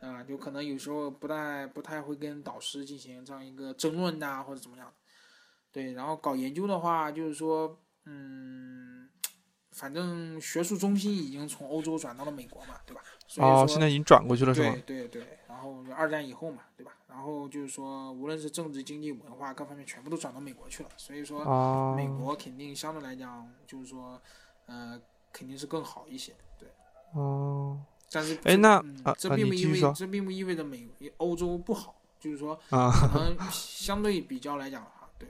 [0.00, 4.92] 啊，就可能有时候不太不太会跟导师进行这样一个争论呐、或者怎么样。
[5.72, 9.08] 对，然后搞研究的话，就是说，嗯，
[9.72, 13.02] 反正学术中心已经从欧洲转到了美国嘛，对吧？
[13.26, 15.08] 所以哦，说现在已经转过去了是吗对？
[15.08, 16.92] 对后就二战以后嘛，对吧？
[17.08, 20.88] 然后就是说，无论是政治、经济、文化各方面，全部都转到美国去了。
[20.96, 24.20] 所以说，哦，美国肯定相对来讲，就是说，
[24.66, 25.00] 呃，
[25.32, 26.34] 肯定是更好一些。
[26.58, 26.68] 对，
[27.12, 30.88] 哦，但是哎那嗯啊啊这并不意味这并不意味着美
[31.18, 35.28] 欧洲不好，就是说，啊可能相对比较来讲的话，对。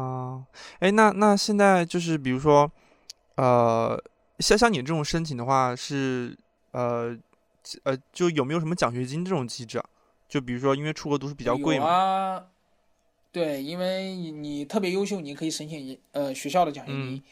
[0.00, 0.44] 啊，
[0.78, 2.70] 哎，那那现在就是比如说，
[3.36, 4.00] 呃，
[4.38, 6.36] 像像你这种申请的话是
[6.70, 7.16] 呃
[7.82, 9.84] 呃，就有没有什么奖学金这种机制啊？
[10.28, 12.46] 就比如说，因为出国读书比较贵有嘛，啊，
[13.32, 17.22] 对，因为你你特别优秀，你可以申请一呃学校的奖学金，嗯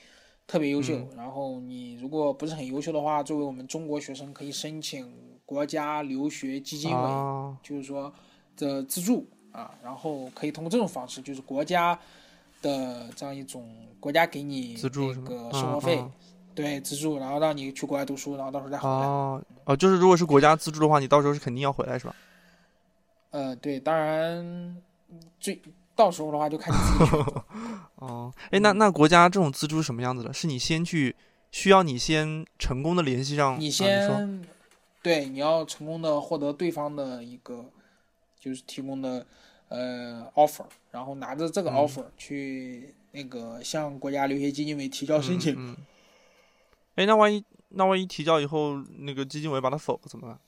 [0.46, 0.96] 特别优秀。
[0.96, 5.12] 嗯然后你如果不是很优秀的话，作为我们中国学生可以申请
[5.44, 8.12] 国家留学基金委，啊就是说
[8.56, 11.98] 的资助啊，然后可以通过这种方式，就是国家
[12.62, 13.68] 的这样一种
[13.98, 16.02] 国家给你那资助个生活费，
[16.56, 18.94] 对资助，然后让你去国外读书，然后到时候再回来。
[18.96, 22.16] 哦哦，就是如果是国家资助的话，你到时候是肯定要回来是吧？
[23.30, 24.74] 呃，对，当然
[25.38, 25.60] 最
[25.94, 27.22] 到时候的话就看你自己。
[27.96, 30.32] 哦，哎，那那国家这种资助是什么样子的？
[30.32, 31.14] 是你先去，
[31.50, 34.42] 需要你先成功的联系上，你先，
[35.02, 37.66] 对，你要成功的获得对方的一个
[38.40, 39.26] 就是提供的
[39.68, 45.54] 呃 offer，然后拿着这个嗯 offer 去那个向国家留学基金委提交申请。
[45.58, 45.76] 嗯。
[46.96, 50.38] 哎、那万一那万一提交以后，那个基金委把它否了怎么办？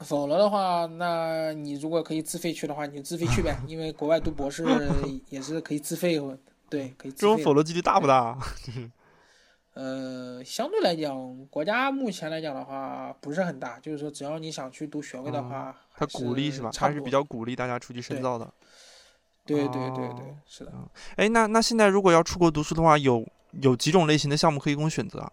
[0.00, 4.64] 否了的话，那你如果可以自费去的话，你就自费去呗， 因为国外读博士
[5.28, 6.20] 也是可以自费，
[6.68, 7.38] 对，可以自费这种。
[7.38, 8.38] 否了几率大不大？
[9.74, 16.70] 呃，相对来讲，国家目前来讲的话不是很大，就是说只要你想去读学位的话，他还鼓励是吧？
[16.72, 18.52] 他是比较鼓励大家出去深造的。
[19.44, 20.72] 对对对对哦，是的。
[21.16, 25.32] 哎，那那现在如果要出国读书的话，有有几种类型的项目可以供选择啊？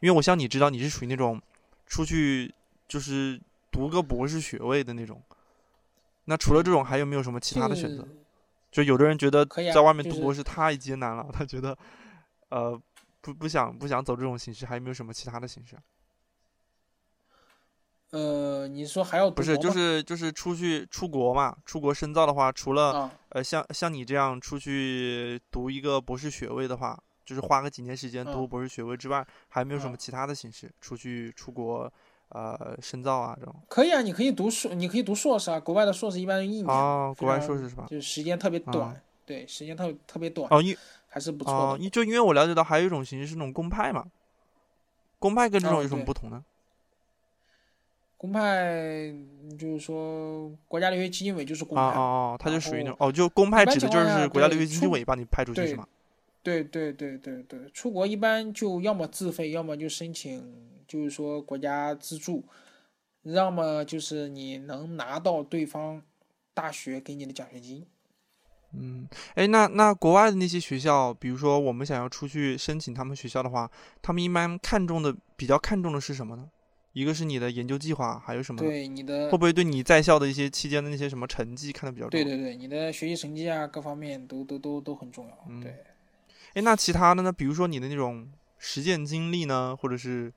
[0.00, 1.40] 因为我像你知道，你是属于那种
[1.86, 2.54] 出去
[2.88, 3.40] 就是
[3.70, 5.22] 读个博士学位的那种。
[6.24, 8.06] 那除了这种，还有没有什么其他的选择？
[8.70, 9.44] 就有的人觉得
[9.74, 11.76] 在外面读博士太艰难了，他觉得
[12.50, 12.80] 呃
[13.20, 15.82] 不不想不想走这种形式，还有没有什么其他的形式啊？
[18.10, 26.96] 呃，你说还要读不是，就是就是出去出国嘛，出国深造的话，除了啊，呃像像你这样出去读一个博士学位的话，
[27.30, 31.90] 就是花个几年时间嗯读博士学位之外，还没有什么嗯其他的形式出去出国
[32.30, 33.54] 呃深造啊这种？
[33.68, 35.60] 可以啊，你可以读硕，你可以读硕士啊。
[35.60, 37.86] 国外的硕士一般一年，哦，国外硕士是吧？
[37.88, 40.76] 就是时间特别短，啊对，时间特特别短，哦，因
[41.06, 41.84] 还是不错哦，的。
[41.84, 44.04] 因就因为我了解到还有一种形式是那种公派嘛，
[45.20, 46.44] 公派跟这种哦有什么不同呢？
[48.16, 49.14] 公派
[49.56, 52.04] 就是说国家留学基金委就是公啊派嘛，哦
[52.34, 55.86] 哦，它就属于那种哦，就公派指的就是国家留学基金委把你派出去是吗？
[56.42, 60.52] 对对对对对，出国一般就要么自费，要么就申请，
[60.86, 62.44] 就是说国家资助，
[63.22, 66.02] 要么就是你能拿到对方
[66.54, 67.86] 大学给你的奖学金。
[68.72, 73.70] 嗯，哎，那那国外的那些学校，比如说我们想要出去申请他们学校的话，
[74.00, 76.48] 他们一般看重的比较看重的是什么呢？
[76.92, 78.68] 一个是你的研究计划，还有什么呢？
[78.68, 82.10] 对你的会不会对你在校的一些期间的那些什么成绩看得比较重？
[82.10, 85.46] 对对对，你的学习成绩啊，各方面都都都都很重要。
[85.48, 85.76] 嗯对，
[86.54, 87.32] 哎，那其他的呢？
[87.32, 88.28] 比如说你的那种
[88.58, 90.32] 实践经历呢，或者是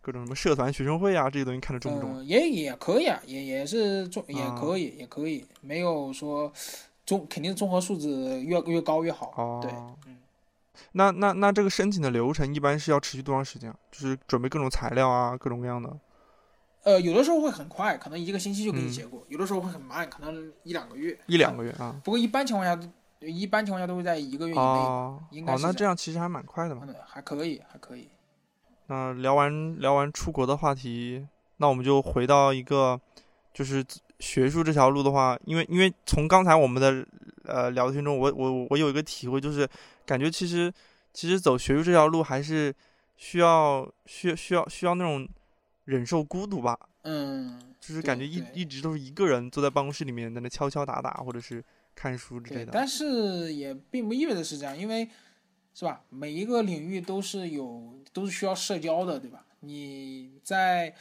[0.00, 2.18] 各种什么社团、学生会啊，这些东西看得重不重？
[2.18, 6.52] 嗯，也也可以啊，也也是重，也啊可以，也可以，没有说
[7.04, 9.60] 综肯定综合素质越越高越好。
[9.62, 10.18] 对，哦嗯。
[10.92, 13.76] 那那那这个申请的流程一般是要持续多长时间啊？
[13.90, 15.94] 就是准备各种材料啊，各种各样的。
[16.82, 21.16] 呃，有的时候会很快，可能一个星期就给你嗯结果；有的时候会很慢，可能一两个月。
[21.26, 21.94] 一两个月啊。
[22.02, 22.88] 不过一般情况下都，
[23.26, 24.60] 一般情况下都会在一个月以内。
[24.60, 26.82] 哦哦，那应该是这这样其实还蛮快的嘛。
[26.86, 28.08] 嗯，还可以，还可以。
[28.86, 31.26] 那聊完聊完出国的话题，
[31.58, 33.00] 那我们就回到一个，
[33.54, 33.84] 就是
[34.18, 37.06] 学术这条路的话，因为因为从刚才我们的
[37.44, 39.68] 呃聊天中，我我我有一个体会，就是
[40.04, 40.72] 感觉其实
[41.12, 42.74] 其实走学术这条路还是
[43.16, 45.26] 需要需要需要需要那种
[45.84, 51.64] 忍受孤独吧，嗯，就是感觉一一直都是一个人坐在办公室里面在那敲敲打打，或者是
[51.94, 52.72] 看书之类，的。
[52.72, 55.08] 但是也并不意味着是这样，因为
[55.74, 56.04] 是吧？
[56.08, 59.46] 每一个领域都是有都是需要社交的，对吧？
[59.60, 60.94] 你在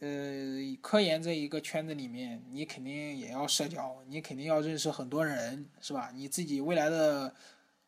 [0.00, 6.10] 呃科研这一个圈子里面，你肯定也要社交，你肯定要认识很多人，是吧？
[6.14, 7.34] 你自己未来的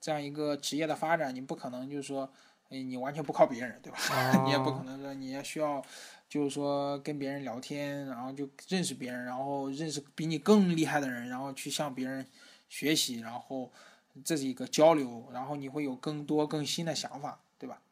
[0.01, 2.33] 这样一个职业的发展，你不可能就是说，
[2.71, 3.99] 哎，你完全不靠别人，对吧？
[4.45, 5.85] 你也不可哦能说你也需要，
[6.31, 12.25] 就是说跟别人聊天，然后就认识别人，然后认识比你更厉害的人，然后去向别人
[12.69, 13.73] 学习，然后
[14.25, 17.83] 这是一个交流，然后你会有更多更新的想法，对吧？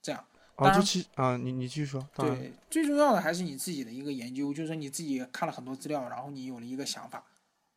[0.00, 0.24] 这样，
[0.54, 2.08] 哦，当然就其啊，你你继续说。
[2.14, 7.24] 对，最重要的还是你自己的一个研究，就是说你自己看了很多资料，然后你有了一个想法，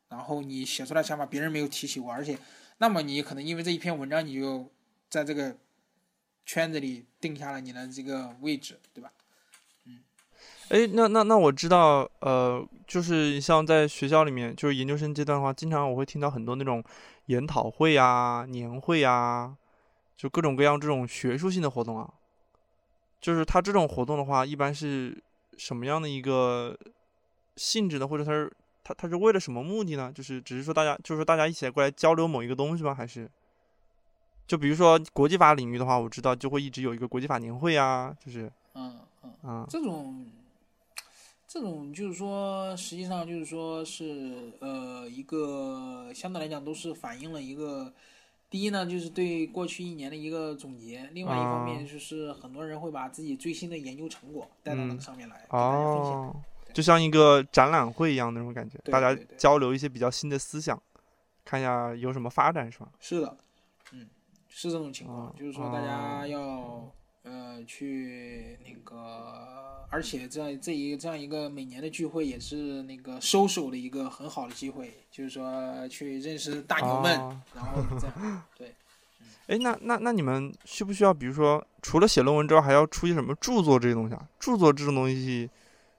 [0.07, 2.37] 然后你写出来想法别人没有提起过，而且，
[2.77, 4.69] 那么你可能因为这一篇文章，你就
[5.09, 5.57] 在这个
[6.45, 9.11] 圈子里定下了你的这个位置，对吧？
[10.71, 16.81] 哎，那那那我知道，呃，就是像在学校里面，就是研究生阶段的话，经常我会听到很多那种
[17.25, 19.53] 研讨会啊、年会啊，
[20.15, 22.09] 就各种各样这种学术性的活动啊。
[23.19, 25.21] 就是它这种活动的话，一般是
[25.57, 26.73] 什么样的一个
[27.57, 28.07] 性质呢？
[28.07, 28.49] 或者它是
[28.81, 30.09] 它它是为了什么目的呢？
[30.15, 32.95] 就是只是说大家就是说大家一起来过来交流某一个东西吗？
[32.95, 33.29] 还是
[34.47, 39.33] 就比如说国际法领域的话，我知道就会一直有一个国际法年会啊，就是嗯嗯。
[39.43, 40.25] 嗯、这种，
[41.53, 47.91] 这种就是说，实际上就是说是呃一个相对来讲都是反映了一个，
[48.49, 56.13] 第一呢就是对过去一年的一个总结，另外一方面啊就是很多人会把自己最新的研究成果带到那嗯个上面来，给大家分享。
[56.13, 56.35] 哦，
[56.73, 60.81] 就像一个展览会一样那种感觉，大家交流一些比较新的思想，
[61.43, 62.89] 看一下有什么发展，是吧？
[62.97, 63.37] 是的，
[63.91, 64.07] 嗯，
[64.47, 65.85] 是这种情况，哦就是说大哦。
[65.85, 66.89] 家要
[67.23, 78.75] 呃去那个，而且这样这一这样一个每年的聚会也是那个收手的一个很好的机会，就是说去认识大牛们，哦然后这样对。
[79.47, 84.27] 哎，那那那你们需不需要，比如说除了写论文之外，还要出些什么著作这些东西啊？
[84.39, 85.49] 著作这种东西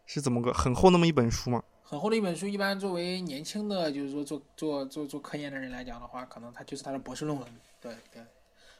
[0.06, 1.62] 是怎么个很厚那么一本书吗？
[1.82, 7.46] 很厚的一本书，一般作为年轻的，就是说做做做做科研的人来讲的话，可能他就是他的博士论文。
[7.80, 8.22] 对对。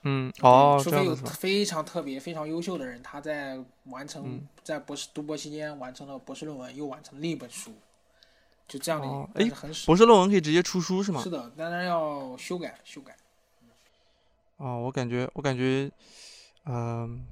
[0.05, 1.15] 嗯，哦，除非有？
[1.15, 7.73] 非常特别、非常优秀的人，他在完成、嗯在博士读博期间完成了博士论文，又完成了另一本书，
[8.69, 9.87] 就这样的，哦但是很少。
[9.87, 11.29] 博士论文可以直接出书是吗是？
[11.31, 13.17] 的，当然要修改修改。
[14.59, 15.91] 哦，我感觉我感觉，
[16.67, 17.25] 嗯、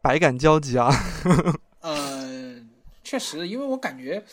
[0.00, 0.88] 百感交集啊。
[1.82, 2.56] 呃，
[3.02, 4.24] 确实，因为我感觉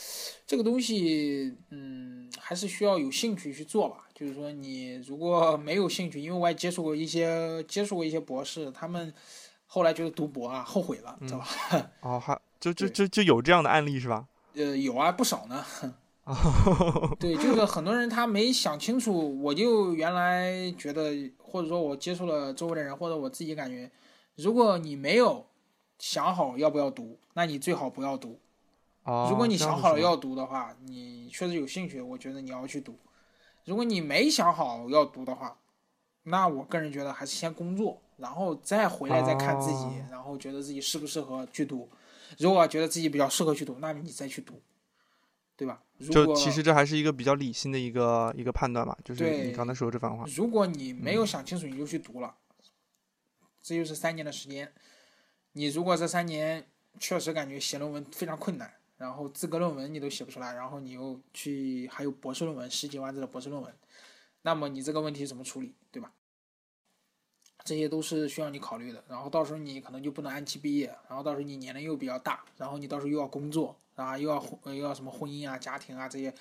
[0.45, 4.02] 这个东西，嗯，还是需要有兴趣去做吧。
[4.13, 9.13] 就是说，你如果没有兴趣，因为我也接触过一些接触过一些博士，他们
[9.65, 11.47] 后来就是读博啊，后悔了，知道吧？
[12.01, 14.27] 哦，还就就就就有这样的案例是吧？
[14.53, 15.65] 呃，有啊，不少呢。
[17.19, 23.91] 对，就是很多人他没想清楚，我就原来觉得，或者说我接触了周围的人，或者我自己感觉，
[24.35, 25.45] 如果你没有
[25.97, 28.39] 想好要不要读，那你最好不要读。
[29.03, 32.97] 哦，如果你想好了要读的话，你确实有兴趣，我觉得你要去读。
[33.65, 35.57] 如果你没想好要读的话，
[36.23, 41.89] 那我个人觉得还是先工作，然后再回来再看自己，哦然后觉得自己适不适合去读。
[42.39, 44.61] 如果觉得自己比较适合去读，那么你再去读，
[45.55, 45.81] 对吧？
[45.97, 50.25] 如果就其实这还是一个比较理性的一个一个判断吧，就是你刚才说这番话。
[50.35, 52.35] 如果你没有想清楚，你就去读了，
[53.61, 54.71] 这就是三年的时间。
[55.53, 56.65] 你如果这三年
[56.99, 58.73] 确实感觉写论文非常困难，
[59.03, 63.73] 然后资格论文你都写不出来，然后你又去还有博士论文十几万字的博士论文，
[64.43, 66.09] 那么你这个问题怎么处理，对吧？
[67.65, 69.03] 这些都是需要你考虑的。
[69.09, 76.33] 然后到时候你可能就不能按期毕业，然后到时候你年龄又比较大，然后你到时候又要工作啊，又要婚又要什么婚姻啊、家庭啊这些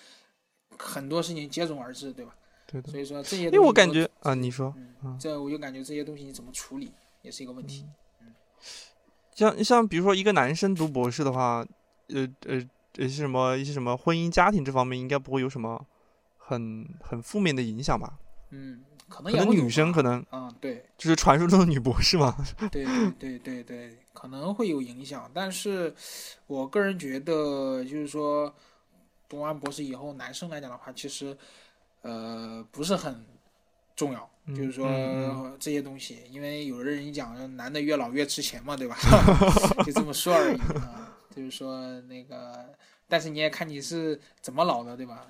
[0.79, 2.37] 很多事情接踵而至，对吧？
[2.67, 6.93] 对的，所以说这些，因为我感觉啊，你说嗯，这我就感觉这些东西你怎么处理
[7.23, 7.85] 也是一个问题。
[8.21, 8.33] 嗯
[9.35, 11.67] 像像比如说一个男生读博士的话，
[12.15, 12.57] 呃呃
[12.97, 15.85] 一些，什么一些什么婚姻家庭这方面应该不会有什么
[16.39, 18.19] 很很负面的影响吧？
[18.51, 22.37] 嗯，可能可能女生可能嗯，对就是传说中的女博士嘛。
[22.71, 25.95] 对对对对对，可能会有影响，但是
[26.47, 28.55] 我个人觉得，就是说
[29.29, 31.37] 读完博士以后，男生来讲的话，其实
[32.03, 33.25] 呃不是很
[33.97, 34.29] 重要。
[34.45, 38.97] 嗯就是说嗯这些东西，因为有的人讲男的越老越值钱嘛，对吧？
[39.87, 41.12] 就这么说而已啊。
[41.35, 42.75] 就是说那个，
[43.09, 45.27] 但是你也看你是怎么老的，对吧？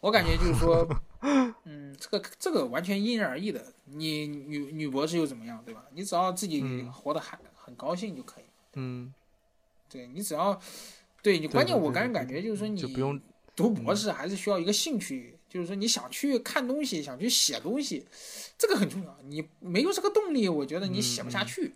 [0.00, 0.86] 我感觉就是说，
[1.64, 3.72] 嗯，这个这个完全因人而异的。
[3.86, 5.84] 你女女博士又怎么样，对吧？
[5.92, 8.44] 你只要自己嗯活得还很高兴就可以。
[8.74, 9.12] 嗯，
[9.88, 10.60] 对你只要，
[11.22, 13.20] 对你关键我个人感觉就是说你就不用
[13.56, 18.06] 读博士还是需要一个兴趣，就是说你想去看东西，想去写东西，
[18.58, 19.18] 这个很重要。
[19.24, 21.72] 你没有这个动力，我觉得你写不下去。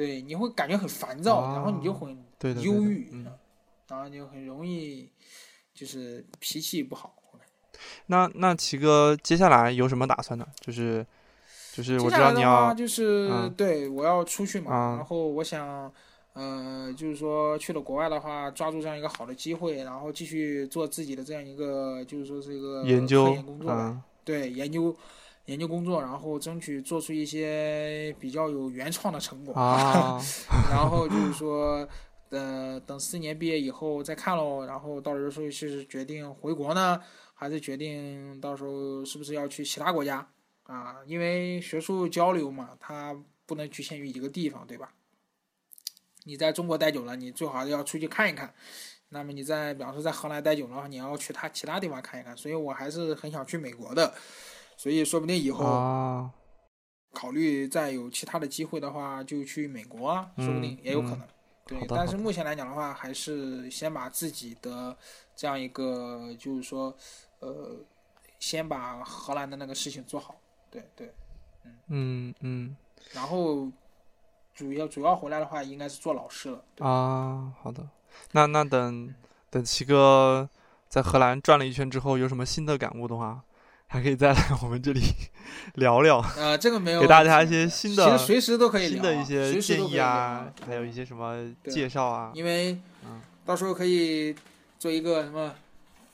[0.00, 3.26] 对，你会感觉很烦躁，然后你就哦很忧郁，嗯，
[3.88, 5.12] 然后就很容易
[5.74, 7.14] 就是脾气不好。
[8.06, 10.46] 那那齐哥接下来有什么打算呢？
[10.58, 11.06] 就是
[11.74, 15.92] 就是我知道你要就是、嗯对我要出去嘛，啊然后我想，
[16.32, 24.96] 呃，就是说去了国外的话，抓住这样一个好的机会，然后继续做自己的这样一个，就是说这个科研究工作对研究
[25.50, 29.52] 研究工作，然后争取做出一些比较有原创的成果。
[29.54, 30.16] 啊，
[30.70, 31.88] 然后就是说，
[32.28, 34.64] 呃，等四年毕业以后再看喽。
[34.64, 37.02] 然后到时候是决定回国呢，
[37.34, 40.24] 还是决定到时候是不是要去其他国家
[40.62, 40.98] 啊？
[41.04, 44.92] 因为学术交流嘛，它不能局限于一个地方，对吧？
[46.22, 48.54] 你在中国待久了，你最好要出去看一看。
[49.08, 52.36] 那么你在，比方说在荷兰待久了，你要去他其他地方看一看。
[52.36, 54.14] 所以我还是很想去美国的。
[54.80, 56.30] 所以说不定以后啊，
[57.12, 61.28] 考虑再有其他的机会的话，就去美国啊，说不定嗯也有可嗯能。
[61.66, 64.96] 对但是目前来讲的话，还是先把自己的
[65.36, 66.96] 这样一个，就是说，
[67.40, 67.76] 呃，
[68.38, 70.40] 先把荷兰的那个事情做好。
[70.70, 71.12] 对对，
[71.88, 72.74] 嗯嗯
[73.12, 73.70] 然后
[74.54, 76.64] 主要主要回来的话，应该是做老师了。
[76.78, 77.86] 啊，好的。
[78.32, 79.14] 那那等
[79.50, 80.48] 等齐哥
[80.88, 83.44] 在荷兰转了一圈之后，有什么新的感悟的话，
[83.92, 85.00] 还可以再来我们这里
[85.74, 92.30] 聊聊，呃，这个没有给大家一些新的其实随时都可以聊啊，新的一些建议啊，还有一些什么介绍啊。
[92.32, 94.32] 因为嗯到时候可以
[94.78, 95.52] 做一个什么，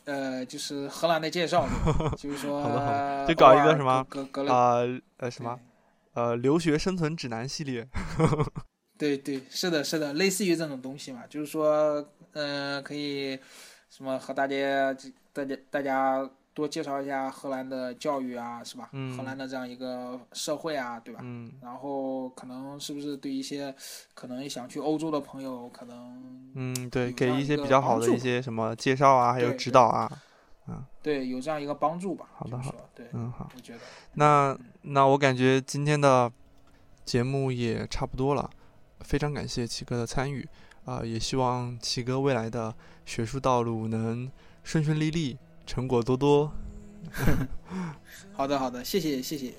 [0.07, 1.69] 呃，就是荷兰的介绍，
[2.17, 4.07] 就是说好的好的就搞一个什么
[4.49, 4.79] 啊
[5.19, 5.59] 呃什么
[6.15, 7.87] 呃留学生存指南系列。
[8.97, 13.39] 对对，是的，是的，类似于这种东西嘛，就是说，嗯、可以
[13.91, 14.97] 什么和大家
[15.35, 16.27] 大家大家
[16.57, 18.89] 多介绍一下荷兰的教育啊，是吧？
[18.93, 21.21] 嗯荷兰的这样一个社会啊，对吧？
[21.23, 23.75] 嗯然后可能是不是对一些
[24.15, 30.11] 可能想去欧洲的朋友，可能嗯，对，给一些比较好的一些什么介绍啊，还有指导啊。
[30.69, 32.27] 嗯对有这样一个帮助吧。
[32.35, 33.49] 好的好的，对，嗯，好。
[33.55, 33.79] 我觉得。
[34.15, 36.33] 那那我感觉今天的
[37.05, 38.51] 节目也差不多了，
[39.03, 40.49] 非常感谢齐哥的参与
[40.85, 42.73] 啊、也希望齐哥未来的
[43.05, 44.31] 学术道路能
[44.63, 45.37] 顺顺利利，
[45.67, 46.53] 成果多多。
[48.33, 49.53] 好的，好的，谢谢，谢谢。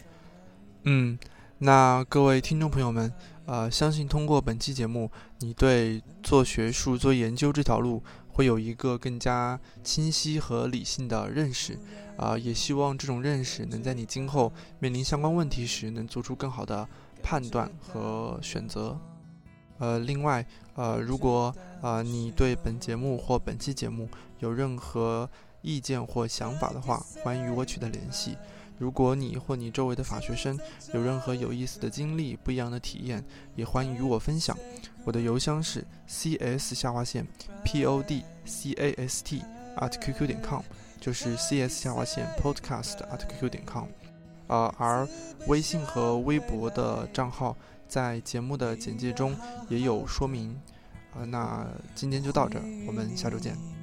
[0.84, 1.18] 嗯，
[1.60, 3.12] 那各位听众朋友们，
[3.46, 11.78] 呃，相信通过本期节目，你对做学术、做研究这条路会有一个更加清晰和理性的认识。
[12.18, 16.88] 啊、也希望这种认识能在你今后面临相关问题时，能做出更好的
[17.22, 19.00] 判断和选择。
[19.78, 20.44] 呃，另外，
[20.74, 24.10] 呃，如果啊你对本节目或本期节目
[24.40, 25.30] 有任何
[25.62, 28.38] 意见或想法的话，欢迎与我取得联系。
[28.78, 30.60] 如果你或你周围的法学生
[30.94, 33.24] 有任何有意思的经历、不一样的体验，
[33.56, 34.56] 也欢迎与我分享。
[35.04, 37.28] 我的邮箱是 cs 下划线
[37.66, 39.44] podcast
[39.78, 40.62] at qq 点 com，
[41.00, 43.88] 就是 cs 下划线 podcast at qq 点 com。
[44.48, 45.08] 啊，而
[45.48, 47.56] 微信和微博的账号。
[47.88, 49.34] 在节目的简介中
[49.70, 50.50] 也有说明，
[51.14, 51.66] 啊，那
[51.96, 53.77] 今天就到这儿，我们下周见。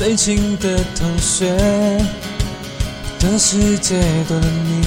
[0.00, 1.54] 最亲的同学，
[3.18, 4.82] 的世界多了你，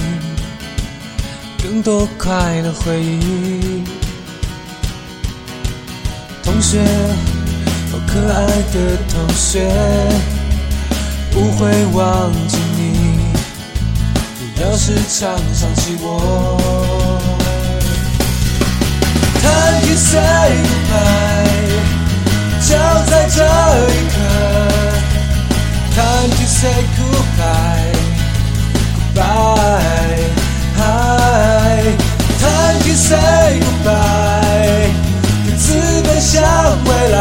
[1.62, 3.84] 更多快乐回忆。
[6.42, 6.80] 同学，
[7.92, 9.70] 好可爱的同学，
[11.30, 12.82] 不会忘记你。
[14.40, 16.58] 你要时常想起我。
[19.40, 20.18] Time to say
[20.90, 21.54] goodbye。
[22.66, 22.74] 就
[23.08, 24.16] 在这一刻
[25.94, 27.94] ，Time to say goodbye,
[29.14, 30.32] goodbye,
[32.40, 34.90] Time to say goodbye，
[35.46, 36.42] 各自奔向
[36.84, 37.16] 未来。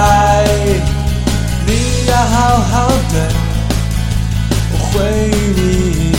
[1.65, 1.69] 你
[2.07, 3.15] 要好好的，
[4.71, 4.97] 我会
[5.29, 6.12] 与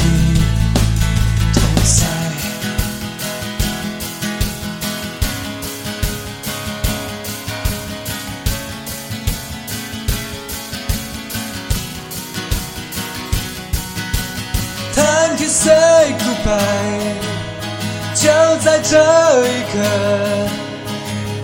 [15.45, 15.47] 你。
[15.47, 17.15] Say goodbye，
[18.15, 18.31] 就
[18.61, 18.97] 在这
[19.47, 19.75] 一刻。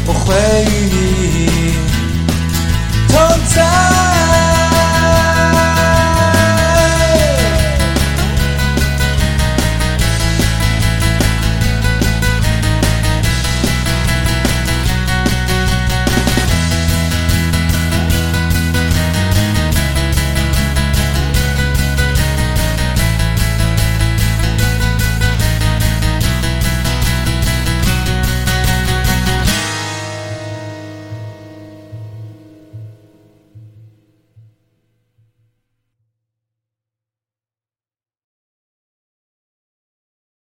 [0.05, 1.75] 我会与你
[3.09, 3.15] 同
[3.53, 4.44] 在。